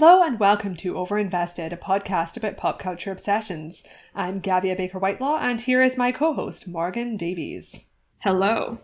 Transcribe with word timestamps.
Hello 0.00 0.22
and 0.22 0.40
welcome 0.40 0.74
to 0.76 0.94
Overinvested, 0.94 1.72
a 1.72 1.76
podcast 1.76 2.38
about 2.38 2.56
pop 2.56 2.78
culture 2.78 3.12
obsessions. 3.12 3.84
I'm 4.14 4.40
Gavia 4.40 4.74
Baker 4.74 4.98
Whitelaw, 4.98 5.36
and 5.42 5.60
here 5.60 5.82
is 5.82 5.98
my 5.98 6.10
co 6.10 6.32
host, 6.32 6.66
Morgan 6.66 7.18
Davies. 7.18 7.84
Hello. 8.20 8.78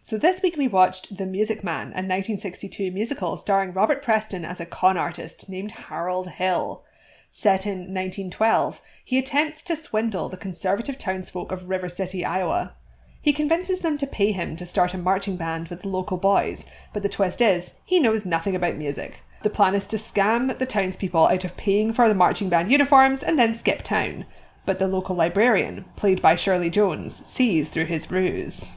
So, 0.00 0.18
this 0.18 0.42
week 0.42 0.56
we 0.56 0.66
watched 0.66 1.16
The 1.16 1.26
Music 1.26 1.62
Man, 1.62 1.90
a 1.90 2.02
1962 2.02 2.90
musical 2.90 3.36
starring 3.36 3.72
Robert 3.72 4.02
Preston 4.02 4.44
as 4.44 4.58
a 4.58 4.66
con 4.66 4.96
artist 4.96 5.48
named 5.48 5.70
Harold 5.70 6.26
Hill. 6.26 6.82
Set 7.30 7.64
in 7.64 7.94
1912, 7.94 8.82
he 9.04 9.18
attempts 9.18 9.62
to 9.62 9.76
swindle 9.76 10.28
the 10.28 10.36
conservative 10.36 10.98
townsfolk 10.98 11.52
of 11.52 11.68
River 11.68 11.88
City, 11.88 12.24
Iowa. 12.24 12.74
He 13.20 13.32
convinces 13.32 13.82
them 13.82 13.96
to 13.98 14.08
pay 14.08 14.32
him 14.32 14.56
to 14.56 14.66
start 14.66 14.92
a 14.92 14.98
marching 14.98 15.36
band 15.36 15.68
with 15.68 15.82
the 15.82 15.88
local 15.88 16.16
boys, 16.16 16.66
but 16.92 17.04
the 17.04 17.08
twist 17.08 17.40
is, 17.40 17.74
he 17.84 18.00
knows 18.00 18.24
nothing 18.24 18.56
about 18.56 18.74
music. 18.74 19.22
The 19.42 19.50
plan 19.50 19.74
is 19.74 19.86
to 19.88 19.96
scam 19.96 20.56
the 20.56 20.66
townspeople 20.66 21.26
out 21.26 21.44
of 21.44 21.56
paying 21.56 21.92
for 21.92 22.08
the 22.08 22.14
marching 22.14 22.48
band 22.48 22.70
uniforms 22.70 23.22
and 23.22 23.38
then 23.38 23.54
skip 23.54 23.82
town. 23.82 24.26
But 24.64 24.78
the 24.78 24.86
local 24.86 25.16
librarian, 25.16 25.84
played 25.96 26.22
by 26.22 26.36
Shirley 26.36 26.70
Jones, 26.70 27.26
sees 27.26 27.68
through 27.68 27.86
his 27.86 28.10
ruse. 28.10 28.72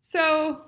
So, 0.00 0.62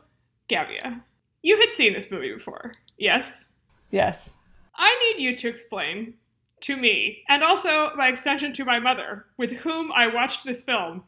Gavia, 0.49 1.03
you 1.43 1.61
had 1.61 1.71
seen 1.71 1.93
this 1.93 2.11
movie 2.11 2.35
before, 2.35 2.73
yes? 2.97 3.47
Yes. 3.91 4.31
I 4.75 5.15
need 5.17 5.23
you 5.23 5.37
to 5.37 5.49
explain 5.49 6.15
to 6.63 6.77
me, 6.77 7.23
and 7.29 7.45
also 7.45 7.91
by 7.97 8.09
extension 8.09 8.53
to 8.55 8.65
my 8.65 8.81
mother, 8.81 9.27
with 9.37 9.53
whom 9.53 9.93
I 9.93 10.09
watched 10.09 10.45
this 10.45 10.65
film, 10.65 11.05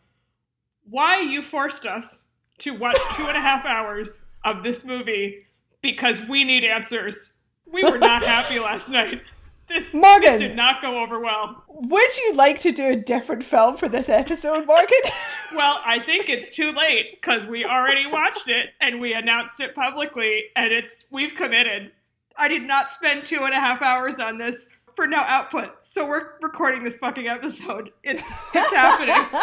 why 0.88 1.20
you 1.20 1.42
forced 1.42 1.86
us 1.86 2.26
to 2.58 2.70
watch 2.72 2.98
two 3.16 3.26
and 3.26 3.36
a 3.36 3.40
half 3.40 3.66
hours 3.66 4.22
of 4.44 4.62
this 4.62 4.84
movie 4.84 5.46
because 5.82 6.26
we 6.28 6.44
need 6.44 6.64
answers. 6.64 7.39
We 7.72 7.84
were 7.84 7.98
not 7.98 8.22
happy 8.22 8.58
last 8.58 8.88
night. 8.88 9.22
This, 9.68 9.94
Morgan. 9.94 10.32
this 10.32 10.40
did 10.40 10.56
not 10.56 10.82
go 10.82 11.00
over 11.00 11.20
well. 11.20 11.62
Would 11.68 12.16
you 12.18 12.34
like 12.34 12.58
to 12.60 12.72
do 12.72 12.88
a 12.88 12.96
different 12.96 13.44
film 13.44 13.76
for 13.76 13.88
this 13.88 14.08
episode, 14.08 14.66
Morgan? 14.66 14.98
Well, 15.52 15.80
I 15.84 15.98
think 15.98 16.28
it's 16.28 16.54
too 16.54 16.70
late 16.70 17.20
because 17.20 17.44
we 17.44 17.64
already 17.64 18.06
watched 18.06 18.46
it 18.46 18.66
and 18.80 19.00
we 19.00 19.14
announced 19.14 19.58
it 19.58 19.74
publicly, 19.74 20.44
and 20.54 20.72
it's 20.72 20.94
we've 21.10 21.34
committed. 21.34 21.90
I 22.36 22.46
did 22.46 22.62
not 22.62 22.92
spend 22.92 23.26
two 23.26 23.40
and 23.42 23.52
a 23.52 23.58
half 23.58 23.82
hours 23.82 24.20
on 24.20 24.38
this 24.38 24.68
for 24.94 25.08
no 25.08 25.16
output, 25.16 25.84
so 25.84 26.06
we're 26.06 26.34
recording 26.40 26.84
this 26.84 26.98
fucking 26.98 27.26
episode. 27.26 27.90
It's 28.04 28.22
it's 28.54 28.72
happening. 28.72 29.40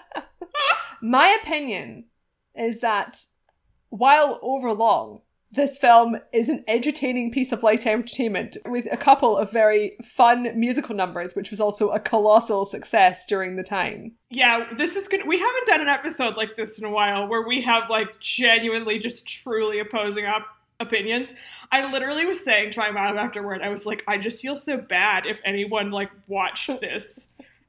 My 1.00 1.38
opinion 1.40 2.06
is 2.56 2.80
that 2.80 3.24
while 3.90 4.40
overlong, 4.42 5.20
this 5.52 5.76
film 5.76 6.16
is 6.32 6.48
an 6.48 6.64
entertaining 6.68 7.30
piece 7.30 7.52
of 7.52 7.62
light 7.62 7.86
entertainment 7.86 8.56
with 8.66 8.86
a 8.92 8.96
couple 8.96 9.36
of 9.36 9.52
very 9.52 9.96
fun 10.02 10.48
musical 10.58 10.94
numbers, 10.94 11.34
which 11.34 11.50
was 11.50 11.60
also 11.60 11.90
a 11.90 12.00
colossal 12.00 12.64
success 12.64 13.24
during 13.26 13.56
the 13.56 13.62
time. 13.62 14.12
Yeah, 14.30 14.66
this 14.76 14.96
is 14.96 15.08
good. 15.08 15.26
We 15.26 15.38
haven't 15.38 15.66
done 15.66 15.80
an 15.80 15.88
episode 15.88 16.36
like 16.36 16.56
this 16.56 16.78
in 16.78 16.84
a 16.84 16.90
while 16.90 17.28
where 17.28 17.46
we 17.46 17.62
have 17.62 17.88
like 17.88 18.20
genuinely 18.20 18.98
just 18.98 19.26
truly 19.26 19.78
opposing 19.78 20.26
up 20.26 20.46
opinions. 20.80 21.32
I 21.72 21.90
literally 21.90 22.26
was 22.26 22.44
saying 22.44 22.72
to 22.72 22.80
my 22.80 22.90
mom 22.90 23.16
afterward, 23.16 23.62
I 23.62 23.70
was 23.70 23.86
like, 23.86 24.04
I 24.06 24.18
just 24.18 24.42
feel 24.42 24.56
so 24.56 24.76
bad 24.76 25.26
if 25.26 25.38
anyone 25.44 25.90
like 25.90 26.10
watched 26.26 26.68
this 26.80 27.28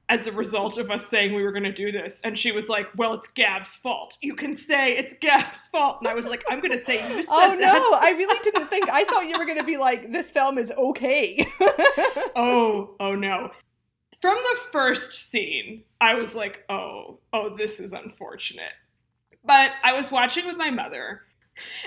as 0.10 0.26
a 0.26 0.32
result 0.32 0.78
of 0.78 0.90
us 0.90 1.08
saying 1.08 1.34
we 1.34 1.44
were 1.44 1.52
going 1.52 1.64
to 1.64 1.74
do 1.74 1.92
this. 1.92 2.22
And 2.24 2.38
she 2.38 2.52
was 2.52 2.70
like, 2.70 2.88
Well, 2.96 3.14
it's 3.14 3.28
Gav's 3.28 3.76
fault. 3.76 4.18
You 4.22 4.36
can 4.36 4.56
say 4.56 4.98
it's 4.98 5.14
Gav's 5.20 5.68
fault. 5.68 5.98
And 6.00 6.08
I 6.08 6.14
was 6.14 6.26
like, 6.26 6.44
I'm 6.50 6.60
going 6.60 6.72
to 6.72 6.80
say 6.80 6.96
you 6.96 7.24
said 7.24 7.32
Oh 7.32 7.54
no, 7.54 7.60
that. 7.60 8.00
I 8.02 8.12
really 8.12 8.40
didn't 8.44 8.68
think. 8.70 8.90
I 8.90 9.04
thought 9.04 9.28
you 9.28 9.38
were 9.38 9.46
going 9.46 9.58
to 9.58 9.64
be 9.64 9.78
like, 9.78 10.12
this 10.12 10.30
film 10.30 10.58
is 10.58 10.72
okay. 10.72 11.46
oh, 12.36 12.96
oh 13.00 13.16
no. 13.16 13.52
From 14.22 14.36
the 14.36 14.60
first 14.72 15.30
scene, 15.30 15.84
I 16.02 16.16
was 16.16 16.34
like, 16.34 16.64
oh, 16.70 17.20
oh, 17.34 17.56
this 17.56 17.80
is 17.80 17.94
unfortunate. 17.94 18.72
But 19.44 19.72
I 19.84 19.94
was 19.94 20.12
watching 20.12 20.48
with 20.48 20.58
my 20.58 20.72
mother, 20.72 21.22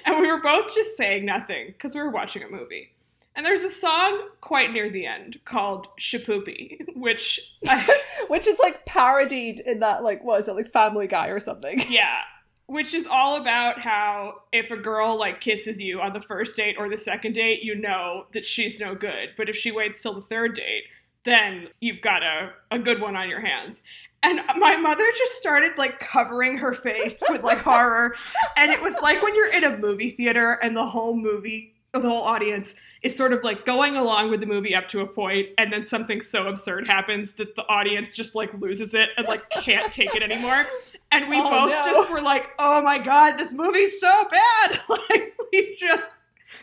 and 0.06 0.19
we 0.20 0.28
were 0.28 0.41
both 0.41 0.72
just 0.75 0.97
saying 0.97 1.25
nothing 1.25 1.69
because 1.69 1.94
we 1.94 2.00
were 2.00 2.10
watching 2.10 2.42
a 2.42 2.48
movie. 2.48 2.92
And 3.36 3.46
there's 3.46 3.62
a 3.62 3.70
song 3.70 4.28
quite 4.41 4.72
near 4.72 4.91
the 4.91 5.06
end 5.06 5.38
called 5.44 5.86
Shipoopi, 5.98 6.96
which 6.96 7.41
I, 7.68 8.00
Which 8.28 8.46
is 8.46 8.58
like 8.58 8.86
parodied 8.86 9.60
in 9.60 9.80
that, 9.80 10.02
like, 10.02 10.22
what 10.22 10.41
is 10.41 10.48
it, 10.48 10.54
like 10.54 10.68
Family 10.68 11.06
Guy 11.06 11.28
or 11.28 11.41
something? 11.41 11.82
yeah, 11.88 12.20
which 12.66 12.94
is 12.94 13.06
all 13.10 13.36
about 13.41 13.80
how 13.80 14.42
if 14.52 14.70
a 14.70 14.76
girl 14.76 15.18
like 15.18 15.41
kisses 15.41 15.80
you 15.80 16.00
on 16.00 16.12
the 16.12 16.20
first 16.20 16.56
date 16.56 16.76
or 16.78 16.88
the 16.88 16.96
second 16.96 17.32
date, 17.34 17.62
you 17.62 17.74
know 17.74 18.26
that 18.32 18.44
she's 18.44 18.78
no 18.78 18.94
good. 18.94 19.30
But 19.36 19.48
if 19.48 19.56
she 19.56 19.72
waits 19.72 20.00
till 20.00 20.14
the 20.14 20.20
third 20.20 20.54
date, 20.54 20.84
then 21.24 21.68
you've 21.80 22.00
got 22.00 22.22
a, 22.22 22.52
a 22.70 22.78
good 22.78 23.00
one 23.00 23.16
on 23.16 23.28
your 23.28 23.41
hands. 23.41 23.82
And 24.22 24.41
my 24.58 24.76
mother 24.76 25.04
just 25.16 25.34
started 25.34 25.72
like 25.78 25.98
covering 25.98 26.58
her 26.58 26.74
face 26.74 27.22
with 27.28 27.42
like 27.42 27.58
horror. 27.58 28.14
And 28.56 28.70
it 28.70 28.82
was 28.82 28.94
like 29.02 29.22
when 29.22 29.34
you're 29.34 29.52
in 29.52 29.64
a 29.64 29.78
movie 29.78 30.10
theater 30.10 30.58
and 30.62 30.76
the 30.76 30.86
whole 30.86 31.16
movie, 31.16 31.74
the 31.92 32.00
whole 32.00 32.22
audience 32.22 32.74
is 33.03 33.16
sort 33.16 33.33
of 33.33 33.43
like 33.43 33.65
going 33.65 33.97
along 33.97 34.31
with 34.31 34.41
the 34.41 34.47
movie 34.47 34.75
up 34.75 34.88
to 34.88 35.00
a 35.00 35.06
point 35.06 35.49
and 35.56 35.72
then 35.72 35.87
something 35.87 36.21
so 36.21 36.47
absurd 36.49 36.87
happens 36.87 37.33
that 37.33 37.56
the 37.56 37.62
audience 37.62 38.15
just 38.15 38.34
like 38.34 38.53
loses 38.61 38.93
it 38.93 39.09
and 39.16 39.27
like 39.27 39.49
can't 39.50 39.91
take 39.93 40.15
it 40.15 40.22
anymore. 40.22 40.66
And 41.10 41.28
we 41.31 41.37
Oh, 41.39 41.44
both 41.50 41.71
no. 41.71 41.84
just 41.93 42.10
were 42.10 42.21
like, 42.21 42.50
oh 42.59 42.83
my 42.83 42.99
god, 42.99 43.39
this 43.39 43.53
movie's 43.53 43.99
so 44.00 44.25
bad. 44.31 44.81
Like 45.10 45.34
we 45.53 45.77
just 45.81 46.10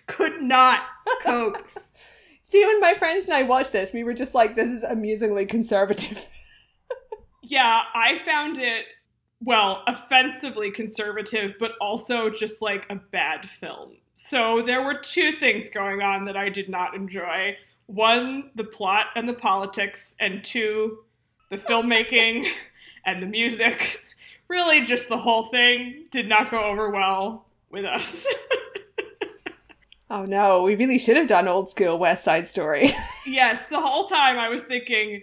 could 0.06 0.42
not 0.42 0.84
cope. 1.24 1.58
See, 2.44 2.64
when 2.66 2.80
my 2.80 2.94
friends 2.94 3.26
and 3.26 3.34
I 3.34 3.44
watched 3.44 3.74
this, 3.74 3.92
we 3.92 4.04
were 4.06 4.14
just 4.14 4.34
like, 4.34 4.56
this 4.56 4.70
is 4.70 4.84
amusingly 4.84 5.46
conservative. 5.46 6.28
Yeah, 7.50 7.84
I 7.96 8.18
found 8.26 8.58
it 8.60 8.84
well, 9.42 9.84
offensively 9.88 10.70
conservative, 10.70 11.56
but 11.60 11.72
also 11.80 12.30
just 12.30 12.62
like 12.62 12.86
a 12.90 12.96
bad 12.96 13.50
film. 13.50 13.94
So 14.20 14.64
there 14.64 14.82
were 14.82 14.96
two 14.96 15.34
things 15.34 15.70
going 15.70 16.02
on 16.02 16.26
that 16.26 16.36
I 16.36 16.50
did 16.50 16.70
not 16.70 16.96
enjoy. 16.96 17.56
One, 17.86 18.50
the 18.56 18.64
plot 18.64 19.06
and 19.16 19.30
the 19.30 19.34
politics, 19.34 20.16
and 20.20 20.44
two, 20.44 21.04
the 21.52 21.60
filmmaking 21.60 22.48
and 23.06 23.22
the 23.22 23.28
music. 23.28 24.02
Really, 24.48 24.86
just 24.86 25.08
the 25.08 25.20
whole 25.20 25.44
thing 25.44 26.06
did 26.10 26.28
not 26.28 26.50
go 26.50 26.64
over 26.64 26.90
well 26.90 27.46
with 27.70 27.86
us. 27.86 28.26
Oh 30.10 30.24
no, 30.24 30.64
we 30.64 30.76
really 30.76 30.98
should 30.98 31.18
have 31.18 31.28
done 31.28 31.48
old 31.48 31.70
school 31.70 32.00
West 32.00 32.24
Side 32.24 32.48
Story. 32.48 32.90
yes, 33.28 33.68
the 33.70 33.80
whole 33.80 34.08
time 34.08 34.40
I 34.40 34.50
was 34.50 34.64
thinking 34.64 35.22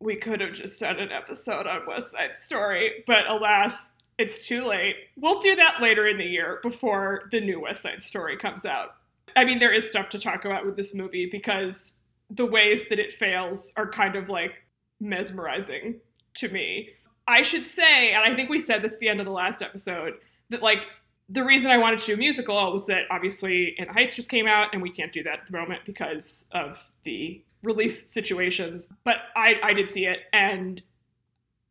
we 0.00 0.16
could 0.16 0.40
have 0.40 0.52
just 0.52 0.80
done 0.80 0.98
an 0.98 1.12
episode 1.12 1.66
on 1.66 1.86
West 1.86 2.10
Side 2.10 2.34
Story, 2.40 3.04
but 3.06 3.30
alas, 3.30 3.92
it's 4.22 4.46
too 4.46 4.64
late. 4.64 4.94
We'll 5.16 5.40
do 5.40 5.56
that 5.56 5.82
later 5.82 6.06
in 6.06 6.16
the 6.16 6.24
year 6.24 6.60
before 6.62 7.28
the 7.32 7.40
new 7.40 7.60
West 7.60 7.82
Side 7.82 8.04
Story 8.04 8.36
comes 8.36 8.64
out. 8.64 8.94
I 9.34 9.44
mean, 9.44 9.58
there 9.58 9.72
is 9.72 9.90
stuff 9.90 10.08
to 10.10 10.18
talk 10.18 10.44
about 10.44 10.64
with 10.64 10.76
this 10.76 10.94
movie 10.94 11.28
because 11.30 11.94
the 12.30 12.46
ways 12.46 12.88
that 12.88 13.00
it 13.00 13.12
fails 13.12 13.72
are 13.76 13.90
kind 13.90 14.14
of 14.14 14.28
like 14.28 14.52
mesmerizing 15.00 15.96
to 16.34 16.48
me. 16.48 16.90
I 17.26 17.42
should 17.42 17.66
say, 17.66 18.12
and 18.12 18.22
I 18.22 18.34
think 18.36 18.48
we 18.48 18.60
said 18.60 18.82
this 18.82 18.92
at 18.92 19.00
the 19.00 19.08
end 19.08 19.18
of 19.18 19.26
the 19.26 19.32
last 19.32 19.60
episode, 19.60 20.14
that 20.50 20.62
like 20.62 20.82
the 21.28 21.44
reason 21.44 21.72
I 21.72 21.78
wanted 21.78 21.98
to 22.00 22.06
do 22.06 22.14
a 22.14 22.16
musical 22.16 22.72
was 22.72 22.86
that 22.86 23.02
obviously 23.10 23.74
In 23.76 23.86
the 23.86 23.92
Heights 23.92 24.14
just 24.14 24.30
came 24.30 24.46
out, 24.46 24.68
and 24.72 24.80
we 24.80 24.90
can't 24.90 25.12
do 25.12 25.24
that 25.24 25.40
at 25.40 25.46
the 25.46 25.58
moment 25.58 25.80
because 25.84 26.46
of 26.52 26.92
the 27.02 27.42
release 27.64 28.12
situations. 28.12 28.92
But 29.02 29.16
I, 29.34 29.56
I 29.64 29.72
did 29.72 29.90
see 29.90 30.06
it, 30.06 30.18
and 30.32 30.80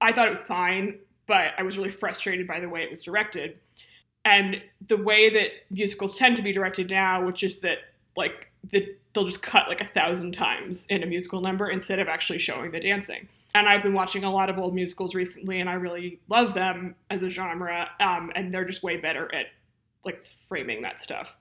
I 0.02 0.12
thought 0.12 0.28
it 0.28 0.32
was 0.32 0.44
fine, 0.44 1.00
but 1.32 1.54
I 1.58 1.64
was 1.64 1.78
really 1.78 1.90
frustrated 1.90 2.46
by 2.46 2.60
the 2.60 2.68
way 2.68 2.84
it 2.84 2.92
was 2.92 3.02
directed. 3.02 3.58
And 4.26 4.62
the 4.86 4.98
way 4.98 5.30
that 5.30 5.48
musicals 5.70 6.18
tend 6.18 6.36
to 6.36 6.42
be 6.42 6.52
directed 6.52 6.90
now, 6.90 7.26
which 7.26 7.42
is 7.42 7.62
that 7.62 7.78
like 8.18 8.52
the, 8.70 8.98
they'll 9.14 9.24
just 9.24 9.42
cut 9.42 9.70
like 9.70 9.80
a 9.80 9.86
thousand 9.86 10.34
times 10.34 10.86
in 10.88 11.04
a 11.04 11.06
musical 11.06 11.40
number 11.40 11.70
instead 11.70 12.00
of 12.00 12.10
actually 12.10 12.40
showing 12.40 12.72
the 12.72 12.82
dancing. 12.82 13.30
And 13.56 13.70
I've 13.70 13.82
been 13.82 13.94
watching 13.94 14.26
a 14.26 14.30
lot 14.30 14.50
of 14.50 14.58
old 14.58 14.76
musicals 14.76 15.16
recently, 15.16 15.62
and 15.62 15.70
I 15.70 15.76
really 15.76 16.20
love 16.28 16.54
them 16.54 16.96
as 17.10 17.24
a 17.24 17.30
genre. 17.30 17.88
Um, 18.02 18.34
and 18.36 18.54
they're 18.54 18.66
just 18.66 18.84
way 18.84 18.98
better 18.98 19.34
at 19.34 19.46
like 20.04 20.26
framing 20.50 20.82
that 20.82 21.02
stuff. 21.02 21.38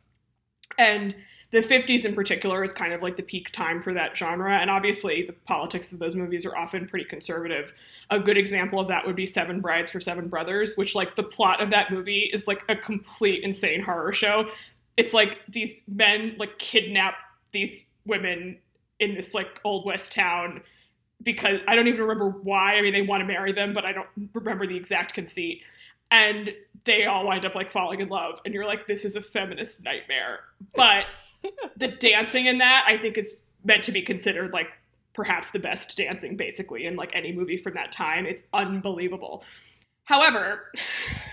And 0.78 1.16
the 1.52 1.60
50s 1.60 2.04
in 2.04 2.14
particular 2.14 2.62
is 2.62 2.72
kind 2.72 2.92
of 2.92 3.02
like 3.02 3.16
the 3.16 3.22
peak 3.22 3.52
time 3.52 3.82
for 3.82 3.92
that 3.94 4.16
genre. 4.16 4.56
And 4.56 4.70
obviously, 4.70 5.26
the 5.26 5.32
politics 5.32 5.92
of 5.92 5.98
those 5.98 6.14
movies 6.14 6.46
are 6.46 6.56
often 6.56 6.86
pretty 6.86 7.04
conservative. 7.04 7.72
A 8.10 8.20
good 8.20 8.36
example 8.36 8.78
of 8.78 8.88
that 8.88 9.06
would 9.06 9.16
be 9.16 9.26
Seven 9.26 9.60
Brides 9.60 9.90
for 9.90 10.00
Seven 10.00 10.28
Brothers, 10.28 10.76
which, 10.76 10.94
like, 10.94 11.16
the 11.16 11.22
plot 11.22 11.60
of 11.60 11.70
that 11.70 11.90
movie 11.90 12.30
is 12.32 12.46
like 12.46 12.62
a 12.68 12.76
complete 12.76 13.42
insane 13.42 13.82
horror 13.82 14.12
show. 14.12 14.48
It's 14.96 15.12
like 15.12 15.38
these 15.48 15.82
men, 15.88 16.36
like, 16.38 16.58
kidnap 16.58 17.14
these 17.52 17.88
women 18.04 18.58
in 19.00 19.14
this, 19.14 19.34
like, 19.34 19.60
old 19.64 19.86
West 19.86 20.12
town 20.12 20.62
because 21.22 21.60
I 21.66 21.74
don't 21.74 21.88
even 21.88 22.00
remember 22.00 22.30
why. 22.30 22.74
I 22.74 22.82
mean, 22.82 22.92
they 22.92 23.02
want 23.02 23.22
to 23.22 23.26
marry 23.26 23.52
them, 23.52 23.72
but 23.72 23.84
I 23.84 23.92
don't 23.92 24.08
remember 24.32 24.66
the 24.66 24.76
exact 24.76 25.14
conceit. 25.14 25.62
And 26.10 26.50
they 26.84 27.06
all 27.06 27.26
wind 27.26 27.44
up 27.44 27.54
like 27.54 27.70
falling 27.70 28.00
in 28.00 28.08
love, 28.08 28.40
and 28.44 28.54
you're 28.54 28.66
like, 28.66 28.86
this 28.86 29.04
is 29.04 29.16
a 29.16 29.20
feminist 29.20 29.84
nightmare. 29.84 30.40
But 30.74 31.06
the 31.76 31.88
dancing 31.88 32.46
in 32.46 32.58
that, 32.58 32.84
I 32.86 32.96
think, 32.96 33.18
is 33.18 33.42
meant 33.64 33.84
to 33.84 33.92
be 33.92 34.02
considered 34.02 34.52
like 34.52 34.68
perhaps 35.12 35.50
the 35.50 35.58
best 35.58 35.96
dancing 35.96 36.36
basically 36.36 36.86
in 36.86 36.96
like 36.96 37.10
any 37.14 37.32
movie 37.32 37.56
from 37.56 37.74
that 37.74 37.92
time. 37.92 38.26
It's 38.26 38.42
unbelievable. 38.52 39.44
However, 40.04 40.72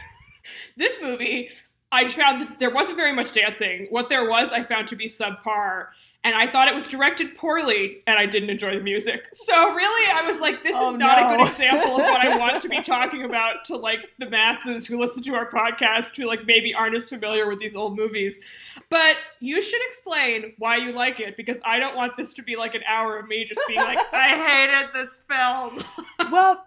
this 0.77 1.01
movie 1.01 1.49
I 1.91 2.07
found 2.07 2.41
that 2.41 2.59
there 2.59 2.69
wasn't 2.69 2.97
very 2.97 3.13
much 3.13 3.33
dancing. 3.33 3.87
What 3.89 4.09
there 4.09 4.29
was, 4.29 4.51
I 4.51 4.63
found 4.63 4.89
to 4.89 4.95
be 4.95 5.07
subpar. 5.07 5.87
And 6.27 6.35
I 6.35 6.45
thought 6.45 6.67
it 6.67 6.75
was 6.75 6.85
directed 6.89 7.37
poorly, 7.37 8.03
and 8.05 8.19
I 8.19 8.25
didn't 8.25 8.49
enjoy 8.49 8.75
the 8.75 8.83
music. 8.83 9.23
So 9.31 9.73
really, 9.73 10.11
I 10.11 10.29
was 10.29 10.41
like, 10.41 10.61
this 10.61 10.75
Oh, 10.75 10.91
is 10.91 10.97
not 10.97 11.17
no. 11.21 11.33
a 11.33 11.37
good 11.37 11.47
example 11.51 11.91
of 11.95 12.01
what 12.01 12.19
I 12.19 12.37
want 12.37 12.61
to 12.63 12.67
be 12.67 12.81
talking 12.83 13.23
about 13.23 13.63
to 13.67 13.77
like 13.77 13.99
the 14.19 14.29
masses 14.29 14.85
who 14.85 14.99
listen 14.99 15.23
to 15.23 15.33
our 15.35 15.49
podcast, 15.49 16.17
who 16.17 16.27
like 16.27 16.45
maybe 16.45 16.73
aren't 16.73 16.97
as 16.97 17.07
familiar 17.07 17.47
with 17.47 17.59
these 17.61 17.77
old 17.77 17.95
movies. 17.97 18.41
But 18.89 19.15
you 19.39 19.61
should 19.61 19.79
explain 19.87 20.51
why 20.57 20.75
you 20.75 20.91
like 20.91 21.21
it, 21.21 21.37
because 21.37 21.57
I 21.63 21.79
don't 21.79 21.95
want 21.95 22.17
this 22.17 22.33
to 22.33 22.41
be 22.43 22.57
like 22.57 22.75
an 22.75 22.81
hour 22.85 23.17
of 23.17 23.29
me 23.29 23.45
just 23.47 23.61
being 23.65 23.79
like, 23.79 23.99
I 24.13 24.27
hated 24.89 24.93
this 24.93 25.21
film. 25.29 25.81
well, 26.29 26.65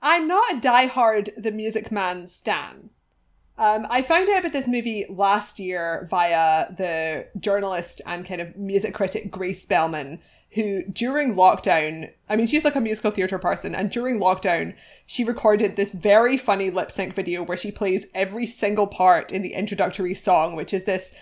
I'm 0.00 0.26
not 0.26 0.54
a 0.54 0.60
diehard 0.60 1.28
The 1.36 1.50
Music 1.52 1.92
Man 1.92 2.26
stan. 2.26 2.88
Um, 3.60 3.86
I 3.90 4.00
found 4.00 4.30
out 4.30 4.38
about 4.40 4.54
this 4.54 4.66
movie 4.66 5.04
last 5.10 5.58
year 5.58 6.06
via 6.08 6.74
the 6.74 7.26
journalist 7.38 8.00
and 8.06 8.24
kind 8.24 8.40
of 8.40 8.56
music 8.56 8.94
critic 8.94 9.30
Grace 9.30 9.60
Spellman, 9.60 10.18
who 10.52 10.82
during 10.84 11.34
lockdown, 11.34 12.10
I 12.26 12.36
mean, 12.36 12.46
she's 12.46 12.64
like 12.64 12.74
a 12.74 12.80
musical 12.80 13.10
theatre 13.10 13.38
person, 13.38 13.74
and 13.74 13.90
during 13.90 14.18
lockdown, 14.18 14.74
she 15.04 15.24
recorded 15.24 15.76
this 15.76 15.92
very 15.92 16.38
funny 16.38 16.70
lip 16.70 16.90
sync 16.90 17.14
video 17.14 17.42
where 17.42 17.58
she 17.58 17.70
plays 17.70 18.06
every 18.14 18.46
single 18.46 18.86
part 18.86 19.30
in 19.30 19.42
the 19.42 19.52
introductory 19.52 20.14
song, 20.14 20.56
which 20.56 20.72
is 20.72 20.84
this 20.84 21.12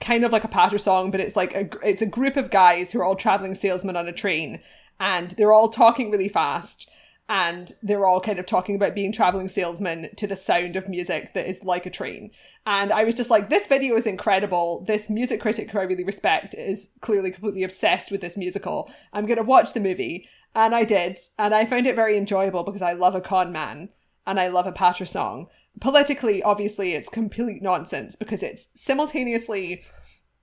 kind 0.00 0.24
of 0.24 0.32
like 0.32 0.44
a 0.44 0.48
patter 0.48 0.78
song, 0.78 1.10
but 1.10 1.20
it's 1.20 1.36
like 1.36 1.54
a 1.54 1.68
it's 1.86 2.02
a 2.02 2.06
group 2.06 2.38
of 2.38 2.50
guys 2.50 2.92
who 2.92 3.00
are 3.00 3.04
all 3.04 3.14
traveling 3.14 3.54
salesmen 3.54 3.94
on 3.94 4.08
a 4.08 4.12
train, 4.12 4.58
and 4.98 5.32
they're 5.32 5.52
all 5.52 5.68
talking 5.68 6.10
really 6.10 6.30
fast, 6.30 6.88
and 7.28 7.72
they're 7.82 8.06
all 8.06 8.20
kind 8.20 8.38
of 8.38 8.46
talking 8.46 8.76
about 8.76 8.94
being 8.94 9.10
traveling 9.10 9.48
salesmen 9.48 10.10
to 10.16 10.26
the 10.26 10.36
sound 10.36 10.76
of 10.76 10.88
music 10.88 11.32
that 11.32 11.48
is 11.48 11.64
like 11.64 11.86
a 11.86 11.90
train. 11.90 12.30
And 12.66 12.92
I 12.92 13.04
was 13.04 13.14
just 13.14 13.30
like, 13.30 13.48
this 13.48 13.66
video 13.66 13.96
is 13.96 14.06
incredible. 14.06 14.84
This 14.86 15.08
music 15.08 15.40
critic 15.40 15.70
who 15.70 15.78
I 15.78 15.84
really 15.84 16.04
respect 16.04 16.54
is 16.54 16.88
clearly 17.00 17.30
completely 17.30 17.62
obsessed 17.62 18.10
with 18.10 18.20
this 18.20 18.36
musical. 18.36 18.90
I'm 19.12 19.26
gonna 19.26 19.42
watch 19.42 19.72
the 19.72 19.80
movie, 19.80 20.28
and 20.54 20.74
I 20.74 20.84
did, 20.84 21.18
and 21.38 21.54
I 21.54 21.64
found 21.64 21.86
it 21.86 21.96
very 21.96 22.16
enjoyable 22.16 22.62
because 22.62 22.82
I 22.82 22.92
love 22.92 23.14
a 23.14 23.20
con 23.20 23.50
man 23.52 23.88
and 24.26 24.38
I 24.38 24.48
love 24.48 24.66
a 24.66 24.72
patter 24.72 25.04
song. 25.04 25.48
Politically, 25.80 26.42
obviously, 26.42 26.94
it's 26.94 27.08
complete 27.08 27.62
nonsense 27.62 28.16
because 28.16 28.42
it's 28.42 28.68
simultaneously 28.74 29.82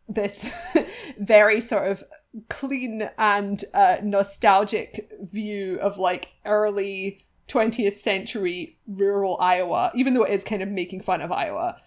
this 0.10 0.52
very 1.20 1.62
sort 1.62 1.90
of 1.90 2.04
clean 2.50 3.10
and 3.18 3.64
uh, 3.74 3.98
nostalgic 4.04 5.10
view 5.22 5.80
of 5.80 5.98
like 5.98 6.30
early 6.46 7.26
20th 7.48 7.98
century 7.98 8.78
rural 8.88 9.38
Iowa, 9.40 9.92
even 9.94 10.14
though 10.14 10.24
it 10.24 10.34
is 10.34 10.44
kind 10.44 10.62
of 10.62 10.70
making 10.70 11.02
fun 11.02 11.22
of 11.22 11.32
Iowa. 11.32 11.78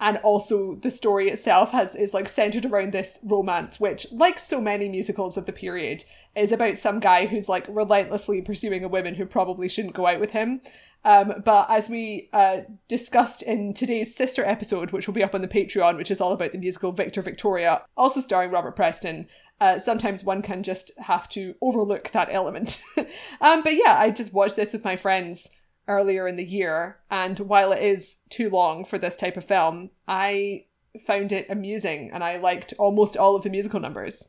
And 0.00 0.16
also 0.18 0.74
the 0.74 0.90
story 0.90 1.30
itself 1.30 1.70
has 1.70 1.94
is 1.94 2.12
like 2.12 2.28
centered 2.28 2.66
around 2.66 2.92
this 2.92 3.20
romance, 3.22 3.78
which, 3.78 4.04
like 4.10 4.40
so 4.40 4.60
many 4.60 4.88
musicals 4.88 5.36
of 5.36 5.46
the 5.46 5.52
period, 5.52 6.04
is 6.34 6.50
about 6.50 6.76
some 6.76 6.98
guy 6.98 7.26
who's 7.26 7.48
like 7.48 7.66
relentlessly 7.68 8.42
pursuing 8.42 8.82
a 8.82 8.88
woman 8.88 9.14
who 9.14 9.24
probably 9.24 9.68
shouldn't 9.68 9.94
go 9.94 10.08
out 10.08 10.18
with 10.18 10.32
him. 10.32 10.60
Um, 11.04 11.42
but 11.44 11.68
as 11.68 11.88
we 11.88 12.28
uh, 12.32 12.58
discussed 12.88 13.42
in 13.42 13.74
today's 13.74 14.14
sister 14.14 14.44
episode, 14.44 14.92
which 14.92 15.06
will 15.06 15.14
be 15.14 15.24
up 15.24 15.34
on 15.34 15.40
the 15.40 15.48
Patreon, 15.48 15.96
which 15.96 16.10
is 16.10 16.20
all 16.20 16.32
about 16.32 16.52
the 16.52 16.58
musical 16.58 16.92
Victor 16.92 17.22
Victoria, 17.22 17.82
also 17.96 18.20
starring 18.20 18.50
Robert 18.50 18.76
Preston, 18.76 19.28
uh, 19.62 19.78
sometimes 19.78 20.24
one 20.24 20.42
can 20.42 20.64
just 20.64 20.90
have 20.98 21.28
to 21.28 21.54
overlook 21.62 22.10
that 22.10 22.28
element. 22.32 22.82
um, 23.40 23.62
but 23.62 23.74
yeah, 23.74 23.96
I 23.96 24.10
just 24.10 24.32
watched 24.32 24.56
this 24.56 24.72
with 24.72 24.84
my 24.84 24.96
friends 24.96 25.48
earlier 25.86 26.26
in 26.26 26.34
the 26.34 26.44
year, 26.44 26.98
and 27.12 27.38
while 27.38 27.70
it 27.70 27.80
is 27.80 28.16
too 28.28 28.50
long 28.50 28.84
for 28.84 28.98
this 28.98 29.16
type 29.16 29.36
of 29.36 29.44
film, 29.44 29.90
I 30.08 30.64
found 31.06 31.30
it 31.30 31.46
amusing 31.48 32.10
and 32.12 32.24
I 32.24 32.38
liked 32.38 32.74
almost 32.76 33.16
all 33.16 33.36
of 33.36 33.44
the 33.44 33.50
musical 33.50 33.78
numbers. 33.78 34.26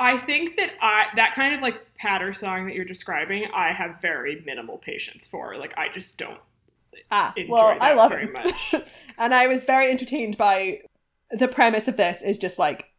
I 0.00 0.16
think 0.16 0.56
that 0.56 0.70
I 0.80 1.08
that 1.16 1.34
kind 1.34 1.54
of 1.54 1.60
like 1.60 1.94
patter 1.96 2.32
song 2.32 2.66
that 2.66 2.74
you're 2.74 2.86
describing, 2.86 3.44
I 3.54 3.74
have 3.74 4.00
very 4.00 4.42
minimal 4.46 4.78
patience 4.78 5.26
for. 5.26 5.56
Like 5.56 5.74
I 5.76 5.88
just 5.94 6.16
don't 6.16 6.40
Ah, 7.10 7.34
enjoy 7.36 7.52
well, 7.52 7.78
I 7.78 7.92
love 7.92 8.10
very 8.10 8.32
much. 8.32 8.74
and 9.18 9.34
I 9.34 9.48
was 9.48 9.64
very 9.64 9.90
entertained 9.90 10.38
by 10.38 10.80
the 11.30 11.48
premise 11.48 11.88
of 11.88 11.98
this 11.98 12.22
is 12.22 12.38
just 12.38 12.58
like 12.58 12.90